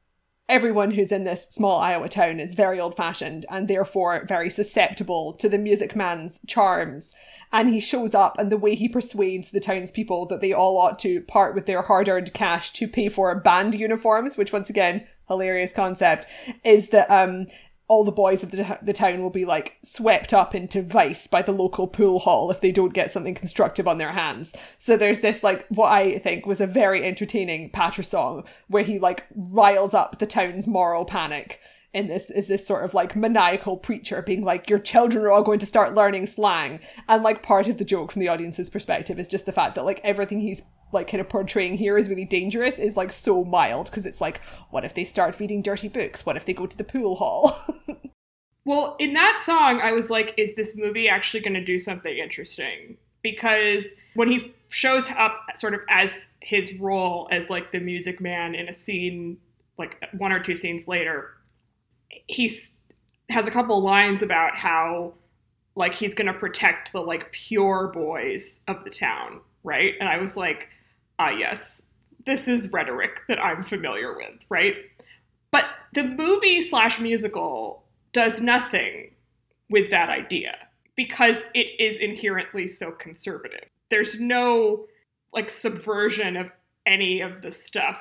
everyone 0.50 0.92
who's 0.92 1.12
in 1.12 1.26
this 1.26 1.48
small 1.50 1.80
Iowa 1.80 2.08
town 2.08 2.40
is 2.40 2.54
very 2.54 2.80
old 2.80 2.96
fashioned 2.96 3.46
and 3.50 3.68
therefore 3.68 4.26
very 4.28 4.50
susceptible 4.50 5.34
to 5.34 5.50
the 5.50 5.58
music 5.58 5.96
man's 5.96 6.40
charms. 6.48 7.14
And 7.52 7.70
he 7.70 7.80
shows 7.80 8.14
up, 8.14 8.38
and 8.38 8.52
the 8.52 8.58
way 8.58 8.76
he 8.76 8.90
persuades 8.90 9.52
the 9.52 9.62
townspeople 9.62 10.26
that 10.28 10.42
they 10.42 10.52
all 10.52 10.78
ought 10.78 11.00
to 11.00 11.22
part 11.22 11.56
with 11.56 11.66
their 11.66 11.82
hard 11.82 12.10
earned 12.10 12.34
cash 12.34 12.72
to 12.74 12.90
pay 12.90 13.08
for 13.08 13.34
band 13.40 13.74
uniforms, 13.74 14.36
which, 14.36 14.52
once 14.52 14.70
again, 14.70 15.08
hilarious 15.30 15.72
concept, 15.72 16.28
is 16.66 16.90
that 16.90 17.10
um, 17.10 17.48
all 17.88 18.04
the 18.04 18.12
boys 18.12 18.44
of 18.44 18.52
the, 18.52 18.78
the 18.82 18.94
town 18.94 19.22
will 19.22 19.30
be 19.30 19.46
like 19.46 19.78
swept 19.82 20.34
up 20.34 20.54
into 20.54 20.82
vice 20.82 21.26
by 21.26 21.42
the 21.42 21.54
local 21.54 21.88
pool 21.88 22.20
hall 22.20 22.52
if 22.52 22.60
they 22.60 22.72
don't 22.72 22.94
get 22.94 23.12
something 23.12 23.36
constructive 23.36 23.88
on 23.88 23.98
their 23.98 24.12
hands. 24.12 24.54
So 24.78 24.98
there's 24.98 25.22
this 25.22 25.42
like 25.42 25.66
what 25.70 25.92
I 25.92 26.20
think 26.20 26.46
was 26.46 26.60
a 26.60 26.68
very 26.68 27.06
entertaining 27.06 27.70
patter 27.70 28.04
song 28.04 28.44
where 28.68 28.84
he 28.84 29.00
like 29.00 29.26
riles 29.36 29.94
up 29.94 30.20
the 30.20 30.26
town's 30.26 30.68
moral 30.68 31.06
panic. 31.06 31.62
In 31.94 32.08
this 32.08 32.30
is 32.30 32.48
this 32.48 32.68
sort 32.68 32.84
of 32.84 32.94
like 32.94 33.16
maniacal 33.16 33.78
preacher 33.78 34.22
being 34.22 34.44
like, 34.44 34.70
Your 34.70 34.80
children 34.80 35.24
are 35.24 35.32
all 35.32 35.42
going 35.42 35.60
to 35.60 35.66
start 35.66 35.96
learning 35.96 36.26
slang. 36.26 36.82
And 37.08 37.24
like 37.24 37.42
part 37.42 37.70
of 37.70 37.78
the 37.78 37.86
joke 37.86 38.12
from 38.12 38.20
the 38.20 38.28
audience's 38.28 38.70
perspective 38.70 39.18
is 39.18 39.30
just 39.30 39.46
the 39.46 39.54
fact 39.54 39.76
that 39.76 39.86
like 39.86 40.02
everything 40.04 40.42
he's 40.42 40.62
like 40.92 41.10
kind 41.10 41.22
of 41.22 41.30
portraying 41.30 41.78
here 41.78 41.98
is 41.98 42.10
really 42.10 42.26
dangerous 42.26 42.80
is 42.80 42.96
like 42.96 43.12
so 43.12 43.44
mild 43.44 43.88
because 43.88 44.06
it's 44.06 44.22
like, 44.22 44.42
what 44.70 44.86
if 44.86 44.94
they 44.94 45.04
start 45.04 45.40
reading 45.40 45.62
dirty 45.62 45.88
books? 45.88 46.26
What 46.26 46.38
if 46.38 46.46
they 46.46 46.54
go 46.54 46.66
to 46.66 46.78
the 46.78 46.84
pool 46.84 47.16
hall? 47.16 47.58
Well, 48.68 48.98
in 49.00 49.14
that 49.14 49.40
song, 49.40 49.80
I 49.82 49.94
was 49.94 50.10
like, 50.10 50.34
is 50.36 50.54
this 50.56 50.78
movie 50.78 51.08
actually 51.08 51.40
going 51.40 51.54
to 51.54 51.64
do 51.64 51.80
something 51.80 52.18
interesting? 52.18 52.98
Because 53.24 53.96
when 54.14 54.30
he 54.30 54.54
shows 54.68 55.10
up 55.12 55.38
sort 55.56 55.74
of 55.74 55.80
as 55.88 56.34
his 56.42 56.78
role 56.78 57.30
as 57.32 57.50
like 57.50 57.72
the 57.72 57.80
music 57.80 58.20
man 58.20 58.56
in 58.56 58.68
a 58.68 58.74
scene, 58.74 59.38
like 59.78 59.96
one 60.18 60.34
or 60.34 60.42
two 60.42 60.58
scenes 60.58 60.86
later, 60.86 61.30
he's 62.28 62.74
has 63.30 63.48
a 63.48 63.52
couple 63.52 63.82
lines 63.82 64.22
about 64.22 64.58
how 64.58 65.14
like 65.76 65.94
he's 65.94 66.14
going 66.14 66.28
to 66.28 66.38
protect 66.38 66.92
the 66.92 67.00
like 67.00 67.32
pure 67.32 67.88
boys 67.94 68.60
of 68.68 68.84
the 68.84 68.90
town, 68.90 69.40
right? 69.64 69.94
And 70.02 70.10
I 70.10 70.18
was 70.18 70.36
like, 70.36 70.68
ah, 71.20 71.30
yes, 71.30 71.82
this 72.26 72.48
is 72.48 72.72
rhetoric 72.72 73.22
that 73.28 73.44
I'm 73.44 73.64
familiar 73.64 74.16
with, 74.16 74.34
right? 74.50 74.76
But 75.52 75.66
the 75.94 76.04
movie 76.04 76.62
slash 76.62 77.00
musical 77.00 77.84
does 78.14 78.42
nothing 78.42 79.12
with 79.70 79.90
that 79.92 80.10
idea 80.10 80.56
because 80.96 81.44
it 81.54 81.68
is 81.80 81.98
inherently 81.98 82.68
so 82.68 82.92
conservative. 82.92 83.70
There's 83.90 84.20
no 84.20 84.88
like 85.34 85.50
subversion 85.50 86.36
of 86.36 86.52
any 86.86 87.22
of 87.22 87.42
the 87.42 87.52
stuff 87.52 87.98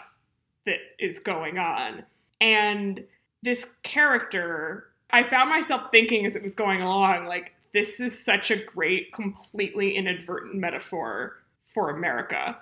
that 0.65 0.79
is 0.99 1.19
going 1.19 1.59
on. 1.59 2.05
And 2.41 3.05
this 3.43 3.75
character, 3.83 4.89
I 5.11 5.23
found 5.23 5.51
myself 5.51 5.91
thinking 5.91 6.27
as 6.27 6.37
it 6.37 6.43
was 6.43 6.55
going 6.55 6.83
along, 6.83 7.27
like, 7.27 7.53
this 7.73 8.01
is 8.01 8.19
such 8.19 8.51
a 8.51 8.65
great, 8.65 9.13
completely 9.13 9.97
inadvertent 9.97 10.55
metaphor 10.55 11.37
for 11.67 11.91
America. 11.91 12.57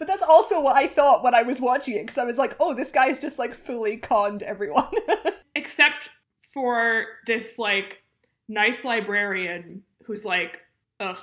But 0.00 0.08
that's 0.08 0.22
also 0.22 0.62
what 0.62 0.76
I 0.76 0.86
thought 0.86 1.22
when 1.22 1.34
I 1.34 1.42
was 1.42 1.60
watching 1.60 1.94
it 1.94 2.06
because 2.06 2.16
I 2.16 2.24
was 2.24 2.38
like, 2.38 2.56
oh, 2.58 2.72
this 2.72 2.90
guy's 2.90 3.20
just 3.20 3.38
like 3.38 3.54
fully 3.54 3.98
conned 3.98 4.42
everyone. 4.42 4.88
Except 5.54 6.08
for 6.54 7.04
this, 7.26 7.58
like, 7.58 8.02
nice 8.48 8.82
librarian 8.82 9.82
who's 10.06 10.24
like, 10.24 10.60
ugh, 11.00 11.18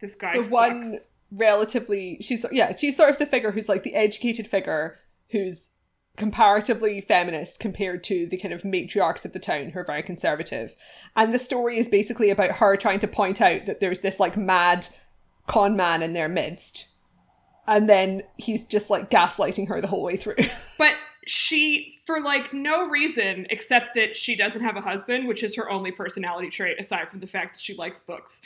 this 0.00 0.14
guy 0.14 0.36
the 0.36 0.44
sucks. 0.44 0.52
one 0.52 0.98
relatively, 1.32 2.18
she's 2.20 2.46
yeah, 2.52 2.74
she's 2.76 2.96
sort 2.96 3.10
of 3.10 3.18
the 3.18 3.26
figure 3.26 3.50
who's 3.50 3.68
like 3.68 3.82
the 3.82 3.96
educated 3.96 4.46
figure 4.46 4.96
who's 5.30 5.70
comparatively 6.16 7.00
feminist 7.00 7.58
compared 7.58 8.04
to 8.04 8.26
the 8.26 8.36
kind 8.36 8.54
of 8.54 8.62
matriarchs 8.62 9.24
of 9.24 9.32
the 9.32 9.40
town 9.40 9.70
who 9.70 9.80
are 9.80 9.84
very 9.84 10.04
conservative. 10.04 10.76
And 11.16 11.34
the 11.34 11.38
story 11.40 11.78
is 11.78 11.88
basically 11.88 12.30
about 12.30 12.52
her 12.52 12.76
trying 12.76 13.00
to 13.00 13.08
point 13.08 13.40
out 13.40 13.66
that 13.66 13.80
there's 13.80 14.02
this 14.02 14.20
like 14.20 14.36
mad 14.36 14.86
con 15.48 15.74
man 15.74 16.00
in 16.00 16.12
their 16.12 16.28
midst. 16.28 16.86
And 17.66 17.88
then 17.88 18.22
he's 18.36 18.64
just 18.64 18.90
like 18.90 19.10
gaslighting 19.10 19.68
her 19.68 19.80
the 19.80 19.86
whole 19.86 20.02
way 20.02 20.16
through. 20.16 20.36
But 20.78 20.94
she, 21.26 21.98
for 22.06 22.22
like 22.22 22.54
no 22.54 22.88
reason 22.88 23.46
except 23.50 23.94
that 23.94 24.16
she 24.16 24.34
doesn't 24.34 24.62
have 24.62 24.76
a 24.76 24.80
husband, 24.80 25.28
which 25.28 25.42
is 25.42 25.54
her 25.56 25.70
only 25.70 25.92
personality 25.92 26.48
trait 26.48 26.80
aside 26.80 27.10
from 27.10 27.20
the 27.20 27.26
fact 27.26 27.54
that 27.54 27.60
she 27.60 27.74
likes 27.74 28.00
books. 28.00 28.40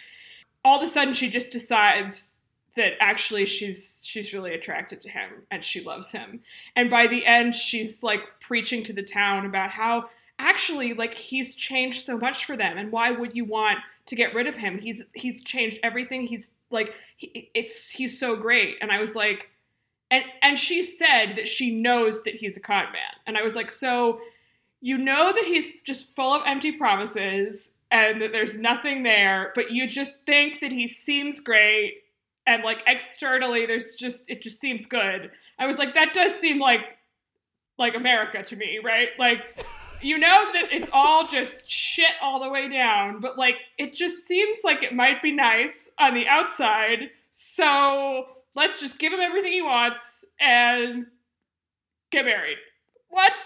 All 0.64 0.82
of 0.82 0.88
a 0.88 0.90
sudden, 0.90 1.14
she 1.14 1.30
just 1.30 1.52
decides 1.52 2.40
that 2.76 2.94
actually 3.00 3.46
she's 3.46 4.00
she's 4.04 4.32
really 4.32 4.52
attracted 4.52 5.00
to 5.02 5.08
him 5.08 5.30
and 5.50 5.64
she 5.64 5.80
loves 5.80 6.10
him. 6.10 6.40
And 6.74 6.90
by 6.90 7.06
the 7.06 7.24
end, 7.24 7.54
she's 7.54 8.02
like 8.02 8.22
preaching 8.40 8.82
to 8.84 8.92
the 8.92 9.02
town 9.02 9.46
about 9.46 9.70
how 9.70 10.10
actually 10.38 10.94
like 10.94 11.14
he's 11.14 11.54
changed 11.54 12.04
so 12.04 12.18
much 12.18 12.44
for 12.44 12.56
them 12.56 12.76
and 12.76 12.90
why 12.90 13.10
would 13.10 13.36
you 13.36 13.44
want 13.44 13.78
to 14.06 14.16
get 14.16 14.34
rid 14.34 14.46
of 14.46 14.56
him. 14.56 14.78
He's 14.78 15.02
he's 15.14 15.42
changed 15.42 15.78
everything. 15.82 16.26
He's 16.26 16.50
like 16.70 16.94
he, 17.16 17.50
it's 17.54 17.90
he's 17.90 18.18
so 18.18 18.36
great. 18.36 18.76
And 18.80 18.90
i 18.92 19.00
was 19.00 19.14
like 19.14 19.50
and 20.10 20.24
and 20.42 20.58
she 20.58 20.82
said 20.82 21.34
that 21.36 21.48
she 21.48 21.74
knows 21.74 22.22
that 22.24 22.34
he's 22.34 22.56
a 22.56 22.60
con 22.60 22.84
man. 22.92 23.14
And 23.26 23.36
i 23.36 23.42
was 23.42 23.54
like 23.54 23.70
so 23.70 24.20
you 24.80 24.98
know 24.98 25.32
that 25.32 25.44
he's 25.44 25.80
just 25.82 26.14
full 26.14 26.34
of 26.34 26.42
empty 26.46 26.72
promises 26.72 27.70
and 27.90 28.20
that 28.20 28.32
there's 28.32 28.58
nothing 28.58 29.02
there 29.02 29.52
but 29.54 29.70
you 29.70 29.86
just 29.88 30.24
think 30.26 30.60
that 30.60 30.72
he 30.72 30.86
seems 30.86 31.40
great 31.40 32.02
and 32.46 32.62
like 32.62 32.82
externally 32.86 33.64
there's 33.64 33.94
just 33.94 34.24
it 34.28 34.42
just 34.42 34.60
seems 34.60 34.86
good. 34.86 35.30
I 35.58 35.66
was 35.66 35.78
like 35.78 35.94
that 35.94 36.12
does 36.12 36.34
seem 36.34 36.58
like 36.58 36.82
like 37.78 37.94
america 37.94 38.42
to 38.42 38.56
me 38.56 38.80
right? 38.84 39.08
Like 39.18 39.64
you 40.04 40.18
know 40.18 40.52
that 40.52 40.68
it's 40.72 40.90
all 40.92 41.26
just 41.26 41.70
shit 41.70 42.12
all 42.22 42.40
the 42.40 42.50
way 42.50 42.68
down, 42.68 43.20
but 43.20 43.38
like 43.38 43.56
it 43.78 43.94
just 43.94 44.26
seems 44.26 44.58
like 44.62 44.82
it 44.82 44.94
might 44.94 45.22
be 45.22 45.32
nice 45.32 45.88
on 45.98 46.14
the 46.14 46.26
outside. 46.26 47.10
So 47.32 48.26
let's 48.54 48.80
just 48.80 48.98
give 48.98 49.12
him 49.12 49.20
everything 49.20 49.52
he 49.52 49.62
wants 49.62 50.24
and 50.38 51.06
get 52.10 52.24
married. 52.24 52.58
What? 53.08 53.38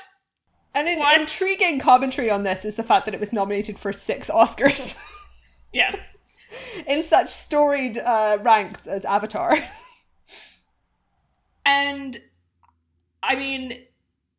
And 0.75 0.89
An 0.89 0.99
what? 0.99 1.21
intriguing 1.21 1.79
commentary 1.81 2.31
on 2.31 2.43
this 2.43 2.65
is 2.65 2.75
the 2.77 2.83
fact 2.83 3.05
that 3.07 3.15
it 3.15 3.21
was 3.21 3.33
nominated 3.33 3.79
for 3.79 3.93
six 3.93 4.29
Oscars. 4.35 4.97
yes. 5.73 6.19
In 6.87 7.03
such 7.03 7.31
storied 7.31 7.99
uh, 7.99 8.39
ranks 8.43 8.87
as 8.87 9.05
Avatar. 9.05 9.57
and 11.67 12.21
I 13.23 13.35
mean, 13.35 13.83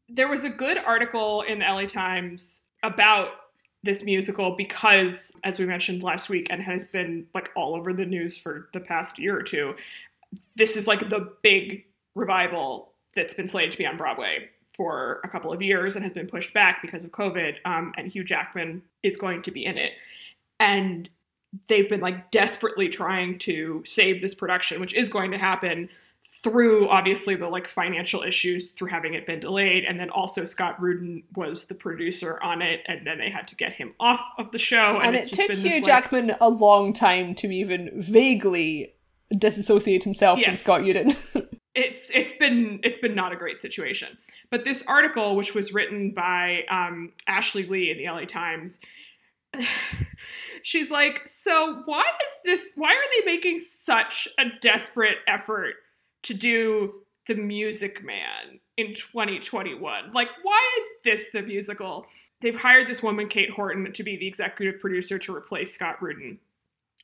there 0.09 0.27
was 0.27 0.43
a 0.43 0.49
good 0.49 0.77
article 0.77 1.41
in 1.41 1.59
the 1.59 1.65
LA 1.65 1.85
Times 1.85 2.63
about 2.83 3.29
this 3.83 4.03
musical 4.03 4.55
because, 4.55 5.31
as 5.43 5.59
we 5.59 5.65
mentioned 5.65 6.03
last 6.03 6.29
week, 6.29 6.47
and 6.49 6.61
has 6.61 6.89
been 6.89 7.27
like 7.33 7.49
all 7.55 7.75
over 7.75 7.93
the 7.93 8.05
news 8.05 8.37
for 8.37 8.69
the 8.73 8.79
past 8.79 9.17
year 9.17 9.37
or 9.37 9.43
two, 9.43 9.75
this 10.55 10.75
is 10.75 10.87
like 10.87 11.09
the 11.09 11.31
big 11.41 11.85
revival 12.15 12.91
that's 13.15 13.33
been 13.33 13.47
slated 13.47 13.71
to 13.71 13.77
be 13.77 13.85
on 13.85 13.97
Broadway 13.97 14.49
for 14.75 15.19
a 15.23 15.29
couple 15.29 15.51
of 15.51 15.61
years 15.61 15.95
and 15.95 16.03
has 16.03 16.13
been 16.13 16.27
pushed 16.27 16.53
back 16.53 16.81
because 16.81 17.03
of 17.03 17.11
COVID. 17.11 17.55
Um, 17.65 17.93
and 17.97 18.11
Hugh 18.11 18.23
Jackman 18.23 18.81
is 19.03 19.17
going 19.17 19.41
to 19.43 19.51
be 19.51 19.65
in 19.65 19.77
it. 19.77 19.93
And 20.59 21.09
they've 21.67 21.89
been 21.89 22.01
like 22.01 22.31
desperately 22.31 22.89
trying 22.89 23.39
to 23.39 23.83
save 23.85 24.21
this 24.21 24.35
production, 24.35 24.79
which 24.79 24.93
is 24.93 25.09
going 25.09 25.31
to 25.31 25.37
happen 25.37 25.89
through 26.43 26.87
obviously 26.87 27.35
the 27.35 27.47
like 27.47 27.67
financial 27.67 28.23
issues 28.23 28.71
through 28.71 28.87
having 28.87 29.13
it 29.13 29.25
been 29.25 29.39
delayed 29.39 29.83
and 29.83 29.99
then 29.99 30.09
also 30.09 30.45
scott 30.45 30.81
rudin 30.81 31.23
was 31.35 31.67
the 31.67 31.75
producer 31.75 32.39
on 32.41 32.61
it 32.61 32.81
and 32.87 33.05
then 33.05 33.17
they 33.17 33.29
had 33.29 33.47
to 33.47 33.55
get 33.55 33.73
him 33.73 33.93
off 33.99 34.21
of 34.37 34.51
the 34.51 34.57
show 34.57 34.99
and, 34.99 35.15
and 35.15 35.17
it 35.17 35.31
took 35.31 35.51
hugh 35.51 35.69
this, 35.69 35.85
jackman 35.85 36.27
like, 36.27 36.37
a 36.39 36.49
long 36.49 36.93
time 36.93 37.35
to 37.35 37.47
even 37.47 37.89
vaguely 37.95 38.93
disassociate 39.37 40.03
himself 40.03 40.39
yes. 40.39 40.47
from 40.47 40.55
scott 40.55 40.81
rudin 40.81 41.13
it's 41.75 42.09
it's 42.11 42.31
been 42.31 42.79
it's 42.83 42.99
been 42.99 43.15
not 43.15 43.33
a 43.33 43.35
great 43.35 43.59
situation 43.59 44.17
but 44.49 44.63
this 44.63 44.83
article 44.87 45.35
which 45.35 45.53
was 45.53 45.73
written 45.73 46.11
by 46.11 46.61
um, 46.69 47.11
ashley 47.27 47.65
lee 47.65 47.91
in 47.91 47.97
the 47.97 48.09
la 48.09 48.23
times 48.25 48.79
she's 50.63 50.89
like 50.89 51.21
so 51.27 51.81
why 51.85 52.03
is 52.23 52.31
this 52.45 52.73
why 52.75 52.93
are 52.93 53.09
they 53.19 53.25
making 53.25 53.59
such 53.59 54.27
a 54.37 54.45
desperate 54.61 55.17
effort 55.27 55.75
to 56.23 56.33
do 56.33 56.93
The 57.27 57.35
Music 57.35 58.03
Man 58.03 58.59
in 58.77 58.93
2021. 58.93 60.13
Like, 60.13 60.29
why 60.43 60.61
is 60.79 60.85
this 61.03 61.31
the 61.31 61.41
musical? 61.41 62.05
They've 62.41 62.55
hired 62.55 62.87
this 62.87 63.03
woman, 63.03 63.27
Kate 63.27 63.49
Horton, 63.49 63.91
to 63.91 64.03
be 64.03 64.17
the 64.17 64.27
executive 64.27 64.79
producer 64.79 65.19
to 65.19 65.35
replace 65.35 65.73
Scott 65.73 66.01
Rudin 66.01 66.39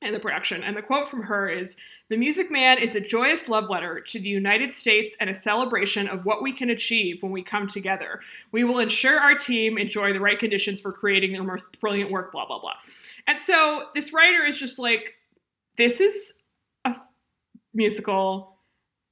in 0.02 0.14
the 0.14 0.20
production. 0.20 0.64
And 0.64 0.76
the 0.76 0.82
quote 0.82 1.08
from 1.08 1.24
her 1.24 1.50
is 1.50 1.78
The 2.10 2.18
Music 2.18 2.52
Man 2.52 2.78
is 2.78 2.96
a 2.96 3.02
joyous 3.02 3.48
love 3.48 3.70
letter 3.70 4.00
to 4.00 4.20
the 4.20 4.30
United 4.30 4.74
States 4.74 5.16
and 5.20 5.30
a 5.30 5.34
celebration 5.34 6.08
of 6.08 6.26
what 6.26 6.42
we 6.42 6.54
can 6.54 6.70
achieve 6.70 7.22
when 7.22 7.32
we 7.32 7.44
come 7.44 7.68
together. 7.68 8.22
We 8.52 8.64
will 8.64 8.80
ensure 8.80 9.20
our 9.20 9.36
team 9.36 9.78
enjoy 9.78 10.14
the 10.14 10.20
right 10.20 10.40
conditions 10.40 10.82
for 10.82 10.92
creating 10.92 11.34
their 11.34 11.44
most 11.44 11.80
brilliant 11.80 12.12
work, 12.12 12.32
blah, 12.32 12.46
blah, 12.46 12.60
blah. 12.60 12.76
And 13.28 13.42
so 13.42 13.86
this 13.96 14.14
writer 14.14 14.46
is 14.46 14.58
just 14.58 14.80
like, 14.80 15.16
this 15.78 16.00
is 16.00 16.34
a 16.86 16.96
musical 17.74 18.55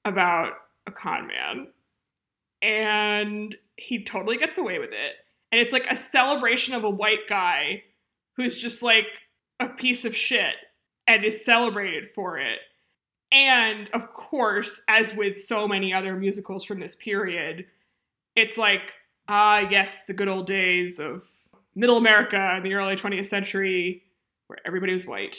about 0.06 0.54
a 0.88 0.92
con 0.92 1.28
man. 1.28 1.68
And 2.62 3.56
he 3.78 4.04
totally 4.04 4.38
gets 4.38 4.58
away 4.58 4.80
with 4.80 4.92
it. 4.92 5.16
And 5.52 5.62
it's 5.62 5.74
like 5.74 5.88
a 5.90 5.96
celebration 5.96 6.74
of 6.74 6.84
a 6.84 6.90
white 6.90 7.28
guy 7.28 7.84
who's 8.36 8.60
just 8.60 8.82
like 8.82 9.06
a 9.60 9.68
piece 9.68 10.06
of 10.06 10.16
shit 10.16 10.56
and 11.08 11.24
is 11.24 11.46
celebrated 11.46 12.10
for 12.10 12.40
it. 12.40 12.60
And 13.32 13.90
of 13.94 14.14
course, 14.14 14.82
as 14.88 15.16
with 15.16 15.40
so 15.40 15.68
many 15.68 15.94
other 15.94 16.16
musicals 16.16 16.64
from 16.64 16.80
this 16.80 16.96
period, 16.96 17.66
it's 18.36 18.58
like, 18.58 18.94
ah, 19.28 19.60
yes, 19.60 20.06
the 20.06 20.14
good 20.14 20.28
old 20.28 20.48
days 20.48 21.00
of 21.00 21.24
middle 21.76 21.98
America 21.98 22.56
in 22.58 22.64
the 22.64 22.74
early 22.74 22.96
20th 22.96 23.28
century 23.28 24.04
where 24.48 24.60
everybody 24.66 24.94
was 24.94 25.08
white. 25.08 25.38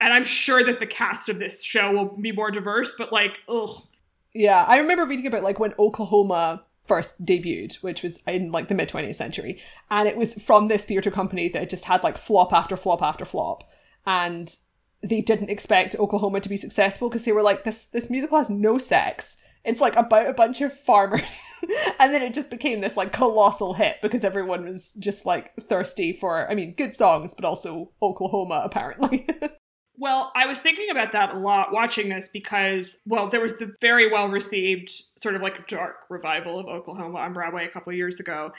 And 0.00 0.12
I'm 0.12 0.24
sure 0.24 0.64
that 0.64 0.80
the 0.80 0.86
cast 0.86 1.28
of 1.28 1.38
this 1.38 1.62
show 1.62 1.92
will 1.92 2.16
be 2.16 2.32
more 2.32 2.50
diverse, 2.50 2.94
but 2.98 3.12
like, 3.12 3.40
ugh, 3.48 3.86
yeah, 4.34 4.64
I 4.66 4.78
remember 4.78 5.04
reading 5.04 5.26
about 5.26 5.42
like 5.42 5.58
when 5.58 5.74
Oklahoma 5.78 6.64
first 6.86 7.24
debuted, 7.24 7.82
which 7.82 8.02
was 8.02 8.18
in 8.26 8.50
like 8.50 8.68
the 8.68 8.74
mid 8.74 8.88
20th 8.88 9.14
century. 9.14 9.60
And 9.90 10.08
it 10.08 10.16
was 10.16 10.34
from 10.34 10.68
this 10.68 10.84
theatre 10.84 11.10
company 11.10 11.48
that 11.48 11.70
just 11.70 11.84
had 11.84 12.02
like 12.02 12.18
flop 12.18 12.52
after 12.52 12.76
flop 12.76 13.02
after 13.02 13.24
flop. 13.24 13.64
And 14.06 14.54
they 15.02 15.20
didn't 15.20 15.50
expect 15.50 15.96
Oklahoma 15.96 16.40
to 16.40 16.48
be 16.48 16.56
successful 16.56 17.08
because 17.08 17.24
they 17.24 17.32
were 17.32 17.42
like, 17.42 17.64
this 17.64 17.86
this 17.86 18.10
musical 18.10 18.38
has 18.38 18.50
no 18.50 18.78
sex. 18.78 19.36
It's 19.64 19.80
like 19.80 19.94
about 19.94 20.28
a 20.28 20.32
bunch 20.32 20.60
of 20.60 20.72
farmers. 20.72 21.40
and 22.00 22.12
then 22.12 22.22
it 22.22 22.34
just 22.34 22.50
became 22.50 22.80
this 22.80 22.96
like 22.96 23.12
colossal 23.12 23.74
hit 23.74 23.98
because 24.02 24.24
everyone 24.24 24.64
was 24.64 24.94
just 24.94 25.24
like 25.24 25.54
thirsty 25.56 26.12
for, 26.12 26.50
I 26.50 26.54
mean, 26.54 26.74
good 26.74 26.94
songs, 26.94 27.34
but 27.34 27.44
also 27.44 27.92
Oklahoma, 28.02 28.62
apparently. 28.64 29.26
Well, 30.02 30.32
I 30.34 30.46
was 30.46 30.58
thinking 30.58 30.90
about 30.90 31.12
that 31.12 31.32
a 31.32 31.38
lot 31.38 31.70
watching 31.70 32.08
this 32.08 32.28
because, 32.28 33.00
well, 33.06 33.28
there 33.28 33.40
was 33.40 33.58
the 33.58 33.72
very 33.80 34.10
well 34.10 34.26
received 34.26 34.90
sort 35.16 35.36
of 35.36 35.42
like 35.42 35.68
dark 35.68 35.94
revival 36.10 36.58
of 36.58 36.66
Oklahoma 36.66 37.20
on 37.20 37.32
Broadway 37.32 37.66
a 37.66 37.70
couple 37.70 37.92
years 37.92 38.18
ago, 38.18 38.50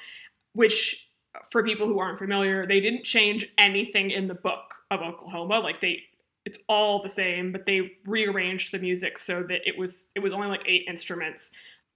which 0.54 1.06
for 1.52 1.62
people 1.62 1.86
who 1.86 2.00
aren't 2.00 2.18
familiar, 2.18 2.66
they 2.66 2.80
didn't 2.80 3.04
change 3.04 3.46
anything 3.58 4.10
in 4.10 4.30
the 4.30 4.34
book 4.34 4.76
of 4.90 5.02
Oklahoma. 5.02 5.60
Like 5.60 5.82
they 5.82 6.04
it's 6.46 6.60
all 6.70 7.04
the 7.04 7.10
same, 7.10 7.52
but 7.52 7.66
they 7.66 7.92
rearranged 8.06 8.72
the 8.72 8.80
music 8.80 9.18
so 9.18 9.44
that 9.44 9.68
it 9.68 9.78
was 9.78 10.12
it 10.16 10.22
was 10.22 10.32
only 10.32 10.48
like 10.48 10.64
eight 10.66 10.86
instruments 10.88 11.52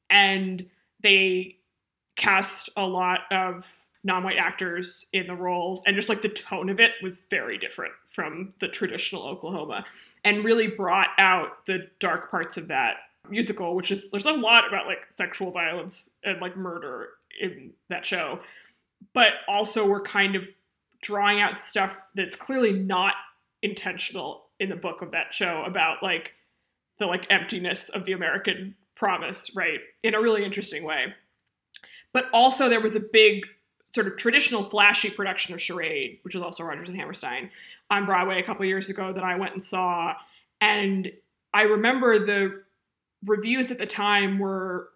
and 0.09 0.65
they 1.01 1.55
cast 2.17 2.69
a 2.75 2.83
lot 2.83 3.21
of 3.31 3.65
non-white 4.07 4.37
actors 4.37 5.05
in 5.13 5.27
the 5.27 5.35
roles 5.35 5.83
and 5.85 5.95
just 5.95 6.09
like 6.09 6.21
the 6.21 6.29
tone 6.29 6.69
of 6.69 6.79
it 6.79 6.91
was 7.03 7.23
very 7.29 7.57
different 7.57 7.93
from 8.07 8.49
the 8.59 8.67
traditional 8.67 9.27
Oklahoma 9.27 9.85
and 10.23 10.43
really 10.43 10.67
brought 10.67 11.09
out 11.19 11.65
the 11.67 11.89
dark 11.99 12.31
parts 12.31 12.57
of 12.57 12.69
that 12.69 12.95
musical 13.29 13.75
which 13.75 13.91
is 13.91 14.09
there's 14.09 14.25
a 14.25 14.31
lot 14.31 14.67
about 14.67 14.87
like 14.87 14.99
sexual 15.09 15.51
violence 15.51 16.09
and 16.23 16.41
like 16.41 16.55
murder 16.55 17.09
in 17.41 17.71
that 17.89 18.05
show 18.05 18.39
but 19.13 19.33
also 19.47 19.85
we're 19.85 20.01
kind 20.01 20.35
of 20.35 20.47
drawing 21.01 21.41
out 21.41 21.59
stuff 21.59 21.99
that's 22.15 22.35
clearly 22.35 22.71
not 22.71 23.13
intentional 23.61 24.45
in 24.59 24.69
the 24.69 24.75
book 24.75 25.01
of 25.01 25.11
that 25.11 25.33
show 25.33 25.63
about 25.65 26.01
like 26.01 26.31
the 26.99 27.05
like 27.05 27.27
emptiness 27.29 27.89
of 27.89 28.05
the 28.05 28.11
American 28.11 28.75
promise, 28.95 29.55
right? 29.55 29.79
In 30.03 30.15
a 30.15 30.21
really 30.21 30.43
interesting 30.43 30.83
way. 30.83 31.13
But 32.13 32.25
also 32.33 32.67
there 32.67 32.81
was 32.81 32.95
a 32.95 32.99
big 32.99 33.47
sort 33.93 34.07
of 34.07 34.17
traditional 34.17 34.63
flashy 34.63 35.09
production 35.09 35.53
of 35.53 35.59
Carousel, 35.59 36.17
which 36.23 36.35
is 36.35 36.41
also 36.41 36.63
Rodgers 36.63 36.89
and 36.89 36.97
Hammerstein, 36.97 37.49
on 37.89 38.05
Broadway 38.05 38.39
a 38.39 38.43
couple 38.43 38.65
years 38.65 38.89
ago 38.89 39.13
that 39.13 39.23
I 39.23 39.35
went 39.37 39.53
and 39.53 39.63
saw. 39.63 40.13
And 40.59 41.11
I 41.53 41.63
remember 41.63 42.19
the 42.19 42.63
reviews 43.25 43.71
at 43.71 43.77
the 43.77 43.85
time 43.85 44.39
were 44.39 44.89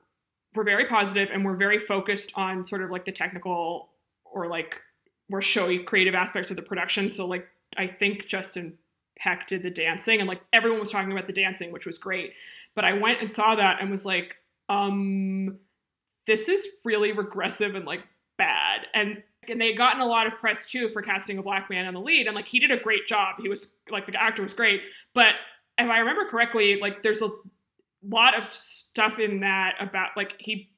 were 0.54 0.64
very 0.66 0.86
positive 0.86 1.30
and 1.32 1.46
were 1.46 1.56
very 1.56 1.80
focused 1.80 2.34
on 2.36 2.64
sort 2.64 2.82
of 2.82 2.92
like 2.92 3.06
the 3.06 3.12
technical 3.12 3.90
or 4.26 4.48
like 4.48 4.82
more 5.30 5.42
showy 5.42 5.80
creative 5.80 6.14
aspects 6.14 6.50
of 6.50 6.58
the 6.58 6.62
production. 6.62 7.10
So 7.10 7.26
like 7.26 7.48
I 7.78 7.88
think 7.88 8.28
Justin 8.28 8.78
Peck 9.18 9.48
did 9.48 9.64
the 9.64 9.70
dancing 9.70 10.20
and 10.20 10.28
like 10.28 10.42
everyone 10.52 10.80
was 10.80 10.92
talking 10.92 11.12
about 11.12 11.28
the 11.28 11.34
dancing, 11.34 11.72
which 11.72 11.86
was 11.86 11.98
great. 11.98 12.34
But 12.76 12.84
I 12.84 12.94
went 12.94 13.22
and 13.22 13.34
saw 13.34 13.56
that 13.56 13.82
and 13.82 13.90
was 13.90 14.06
like, 14.06 14.38
um, 14.68 15.58
this 16.28 16.50
is 16.50 16.68
really 16.84 17.12
regressive 17.14 17.76
and 17.76 17.86
like 17.86 18.02
bad. 18.42 18.88
And 18.94 19.24
and 19.48 19.60
they 19.60 19.68
had 19.68 19.78
gotten 19.78 20.02
a 20.02 20.06
lot 20.06 20.28
of 20.28 20.34
press 20.40 20.66
too 20.66 20.90
for 20.90 21.02
casting 21.02 21.38
a 21.38 21.44
black 21.44 21.70
man 21.70 21.86
in 21.86 21.94
the 21.94 22.00
lead. 22.00 22.28
And 22.28 22.36
like 22.36 22.48
he 22.48 22.60
did 22.60 22.72
a 22.72 22.78
great 22.78 23.08
job. 23.08 23.36
He 23.40 23.50
was 23.50 23.68
like 23.90 24.06
the 24.06 24.22
actor 24.22 24.44
was 24.44 24.54
great. 24.54 24.82
But 25.14 25.34
if 25.78 25.90
I 25.90 26.00
remember 26.00 26.26
correctly, 26.26 26.80
like 26.80 27.04
there's 27.04 27.22
a 27.22 27.30
lot 28.08 28.38
of 28.38 28.52
stuff 28.52 29.20
in 29.20 29.42
that 29.42 29.76
about 29.80 30.10
like 30.16 30.36
he 30.40 30.72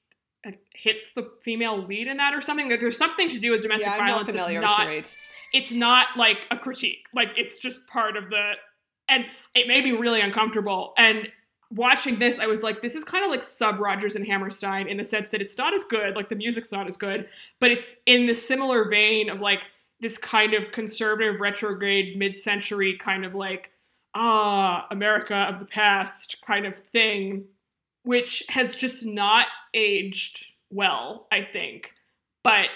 hits 0.76 1.14
the 1.14 1.30
female 1.42 1.86
lead 1.86 2.08
in 2.08 2.18
that 2.18 2.34
or 2.34 2.42
something. 2.42 2.70
That 2.70 2.80
there's 2.80 2.98
something 2.98 3.30
to 3.30 3.40
do 3.40 3.52
with 3.52 3.62
domestic 3.62 3.88
yeah, 3.88 3.98
violence. 3.98 4.28
not 4.28 4.36
familiar 4.36 4.62
that's 4.62 4.78
not, 4.78 4.88
carousel. 4.88 5.18
it's 5.54 5.72
not 5.72 6.08
like 6.18 6.46
a 6.52 6.58
critique. 6.58 7.06
Like 7.14 7.34
it's 7.38 7.58
just 7.58 7.86
part 7.88 8.18
of 8.18 8.30
the 8.30 8.54
and 9.10 9.26
it 9.56 9.68
made 9.68 9.84
me 9.84 9.92
really 9.92 10.22
uncomfortable. 10.22 10.94
And 10.98 11.28
watching 11.74 12.20
this, 12.20 12.40
I 12.40 12.46
was 12.46 12.62
like, 12.62 12.82
this 12.82 12.96
is 12.96 13.04
kind 13.04 13.26
of 13.26 13.32
like 13.32 13.44
sub 13.44 13.80
Rodgers 13.80 14.16
and 14.16 14.26
Hammerstein 14.26 14.88
in 14.88 14.98
the 14.98 15.04
sense 15.04 15.30
that 15.30 15.42
it's 15.42 15.58
not 15.58 15.74
as 15.74 15.86
good, 15.86 16.16
like 16.16 16.30
the 16.30 16.36
music's 16.36 16.72
not 16.72 16.88
as 16.88 16.98
good, 16.98 17.28
but 17.60 17.72
it's 17.72 17.96
in 18.06 18.28
the 18.28 18.36
similar 18.36 18.88
vein 18.88 19.30
of 19.30 19.40
like 19.40 19.62
this 20.00 20.18
kind 20.18 20.54
of 20.54 20.72
conservative 20.72 21.40
retrograde 21.40 22.18
mid-century 22.18 22.98
kind 23.00 23.26
of 23.26 23.34
like 23.34 23.72
ah 24.14 24.86
America 24.92 25.36
of 25.36 25.60
the 25.60 25.66
past 25.66 26.38
kind 26.46 26.66
of 26.66 26.78
thing, 26.92 27.46
which 28.04 28.44
has 28.50 28.76
just 28.76 29.06
not 29.06 29.48
aged 29.74 30.46
well, 30.70 31.28
I 31.32 31.42
think. 31.42 31.94
But 32.44 32.68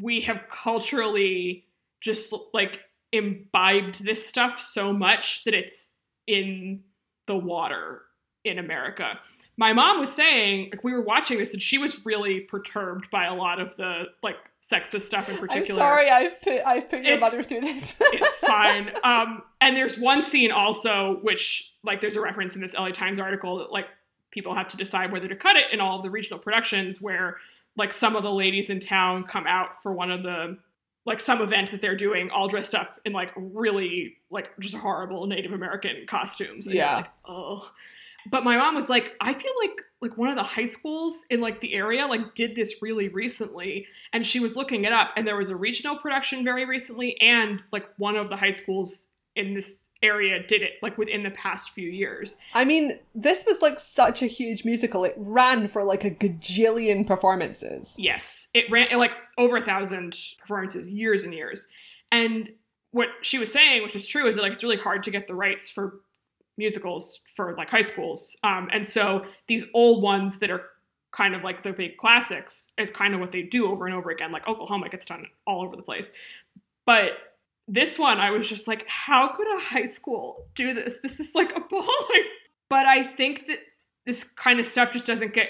we 0.00 0.22
have 0.22 0.44
culturally 0.50 1.66
just 2.00 2.34
like 2.52 2.80
imbibed 3.12 4.04
this 4.04 4.26
stuff 4.26 4.60
so 4.60 4.92
much 4.92 5.44
that 5.44 5.54
it's 5.54 5.90
in 6.26 6.82
the 7.26 7.36
water 7.36 8.02
in 8.44 8.58
America. 8.58 9.18
My 9.56 9.72
mom 9.72 10.00
was 10.00 10.12
saying 10.12 10.70
like, 10.72 10.82
we 10.82 10.92
were 10.92 11.00
watching 11.00 11.38
this 11.38 11.52
and 11.52 11.62
she 11.62 11.78
was 11.78 12.04
really 12.04 12.40
perturbed 12.40 13.08
by 13.10 13.26
a 13.26 13.34
lot 13.34 13.60
of 13.60 13.76
the 13.76 14.04
like 14.22 14.36
sexist 14.60 15.02
stuff 15.02 15.28
in 15.28 15.36
particular. 15.38 15.80
I'm 15.80 15.86
sorry, 15.88 16.10
I've 16.10 16.40
put 16.42 16.60
I've 16.66 16.88
put 16.90 17.02
your 17.04 17.14
It's- 17.14 17.20
mother 17.20 17.42
through 17.42 17.60
this. 17.60 17.94
it's 18.00 18.38
fine. 18.40 18.90
Um, 19.04 19.42
and 19.60 19.76
there's 19.76 19.98
one 19.98 20.22
scene 20.22 20.50
also 20.50 21.18
which 21.22 21.72
like 21.84 22.00
there's 22.00 22.16
a 22.16 22.20
reference 22.20 22.54
in 22.56 22.62
this 22.62 22.74
LA 22.74 22.90
Times 22.90 23.18
article 23.20 23.58
that 23.58 23.70
like 23.70 23.86
people 24.32 24.54
have 24.56 24.68
to 24.70 24.76
decide 24.76 25.12
whether 25.12 25.28
to 25.28 25.36
cut 25.36 25.54
it 25.56 25.66
in 25.72 25.80
all 25.80 25.98
of 25.98 26.02
the 26.02 26.10
regional 26.10 26.38
productions 26.40 27.00
where 27.00 27.36
like 27.76 27.92
some 27.92 28.16
of 28.16 28.24
the 28.24 28.32
ladies 28.32 28.70
in 28.70 28.80
town 28.80 29.22
come 29.22 29.46
out 29.46 29.80
for 29.82 29.92
one 29.92 30.10
of 30.10 30.22
the 30.24 30.58
like 31.06 31.20
some 31.20 31.40
event 31.42 31.70
that 31.70 31.80
they're 31.80 31.94
doing 31.96 32.30
all 32.30 32.48
dressed 32.48 32.74
up 32.74 32.98
in 33.04 33.12
like 33.12 33.30
really 33.36 34.16
like 34.30 34.50
just 34.58 34.74
horrible 34.74 35.26
Native 35.26 35.52
American 35.52 36.06
costumes. 36.08 36.66
And 36.66 36.74
Yeah. 36.74 36.96
like, 36.96 37.10
oh. 37.24 37.70
But 38.30 38.44
my 38.44 38.56
mom 38.56 38.74
was 38.74 38.88
like, 38.88 39.14
I 39.20 39.34
feel 39.34 39.52
like 39.62 39.80
like 40.00 40.18
one 40.18 40.28
of 40.28 40.36
the 40.36 40.42
high 40.42 40.66
schools 40.66 41.24
in 41.30 41.40
like 41.40 41.62
the 41.62 41.72
area 41.72 42.06
like 42.06 42.34
did 42.34 42.54
this 42.54 42.82
really 42.82 43.08
recently 43.08 43.86
and 44.12 44.26
she 44.26 44.38
was 44.38 44.54
looking 44.54 44.84
it 44.84 44.92
up 44.92 45.10
and 45.16 45.26
there 45.26 45.36
was 45.36 45.48
a 45.48 45.56
regional 45.56 45.96
production 45.96 46.44
very 46.44 46.66
recently 46.66 47.18
and 47.22 47.62
like 47.72 47.86
one 47.96 48.14
of 48.14 48.28
the 48.28 48.36
high 48.36 48.50
schools 48.50 49.06
in 49.34 49.54
this 49.54 49.84
area 50.02 50.46
did 50.46 50.62
it 50.62 50.72
like 50.82 50.98
within 50.98 51.22
the 51.22 51.30
past 51.30 51.70
few 51.70 51.88
years. 51.88 52.36
I 52.52 52.64
mean, 52.64 52.98
this 53.14 53.44
was 53.46 53.62
like 53.62 53.80
such 53.80 54.22
a 54.22 54.26
huge 54.26 54.64
musical. 54.64 55.04
It 55.04 55.14
ran 55.16 55.66
for 55.68 55.82
like 55.82 56.04
a 56.04 56.10
gajillion 56.10 57.06
performances. 57.06 57.94
Yes, 57.98 58.48
it 58.54 58.70
ran 58.70 58.96
like 58.98 59.12
over 59.38 59.56
a 59.56 59.62
thousand 59.62 60.16
performances, 60.38 60.88
years 60.88 61.24
and 61.24 61.32
years. 61.32 61.66
And 62.12 62.50
what 62.90 63.08
she 63.22 63.38
was 63.38 63.52
saying, 63.52 63.82
which 63.82 63.96
is 63.96 64.06
true, 64.06 64.28
is 64.28 64.36
that 64.36 64.42
like 64.42 64.52
it's 64.52 64.62
really 64.62 64.76
hard 64.76 65.02
to 65.04 65.10
get 65.10 65.26
the 65.26 65.34
rights 65.34 65.70
for 65.70 66.00
musicals 66.56 67.20
for 67.34 67.54
like 67.56 67.70
high 67.70 67.82
schools. 67.82 68.36
Um, 68.44 68.68
and 68.72 68.86
so 68.86 69.24
these 69.48 69.64
old 69.74 70.02
ones 70.02 70.38
that 70.38 70.50
are 70.50 70.62
kind 71.12 71.34
of 71.34 71.42
like 71.42 71.62
the 71.62 71.72
big 71.72 71.96
classics 71.96 72.72
is 72.78 72.90
kind 72.90 73.14
of 73.14 73.20
what 73.20 73.32
they 73.32 73.42
do 73.42 73.70
over 73.70 73.86
and 73.86 73.94
over 73.94 74.10
again. 74.10 74.32
Like 74.32 74.46
Oklahoma 74.48 74.88
gets 74.88 75.06
done 75.06 75.26
all 75.46 75.62
over 75.64 75.76
the 75.76 75.82
place. 75.82 76.12
But 76.86 77.12
this 77.66 77.98
one, 77.98 78.18
I 78.18 78.30
was 78.30 78.48
just 78.48 78.68
like, 78.68 78.86
how 78.88 79.28
could 79.28 79.46
a 79.56 79.60
high 79.60 79.86
school 79.86 80.46
do 80.54 80.74
this? 80.74 80.98
This 81.02 81.20
is 81.20 81.34
like 81.34 81.56
appalling. 81.56 81.88
But 82.70 82.86
I 82.86 83.04
think 83.04 83.46
that 83.48 83.58
this 84.06 84.24
kind 84.24 84.58
of 84.58 84.66
stuff 84.66 84.90
just 84.90 85.04
doesn't 85.04 85.34
get 85.34 85.48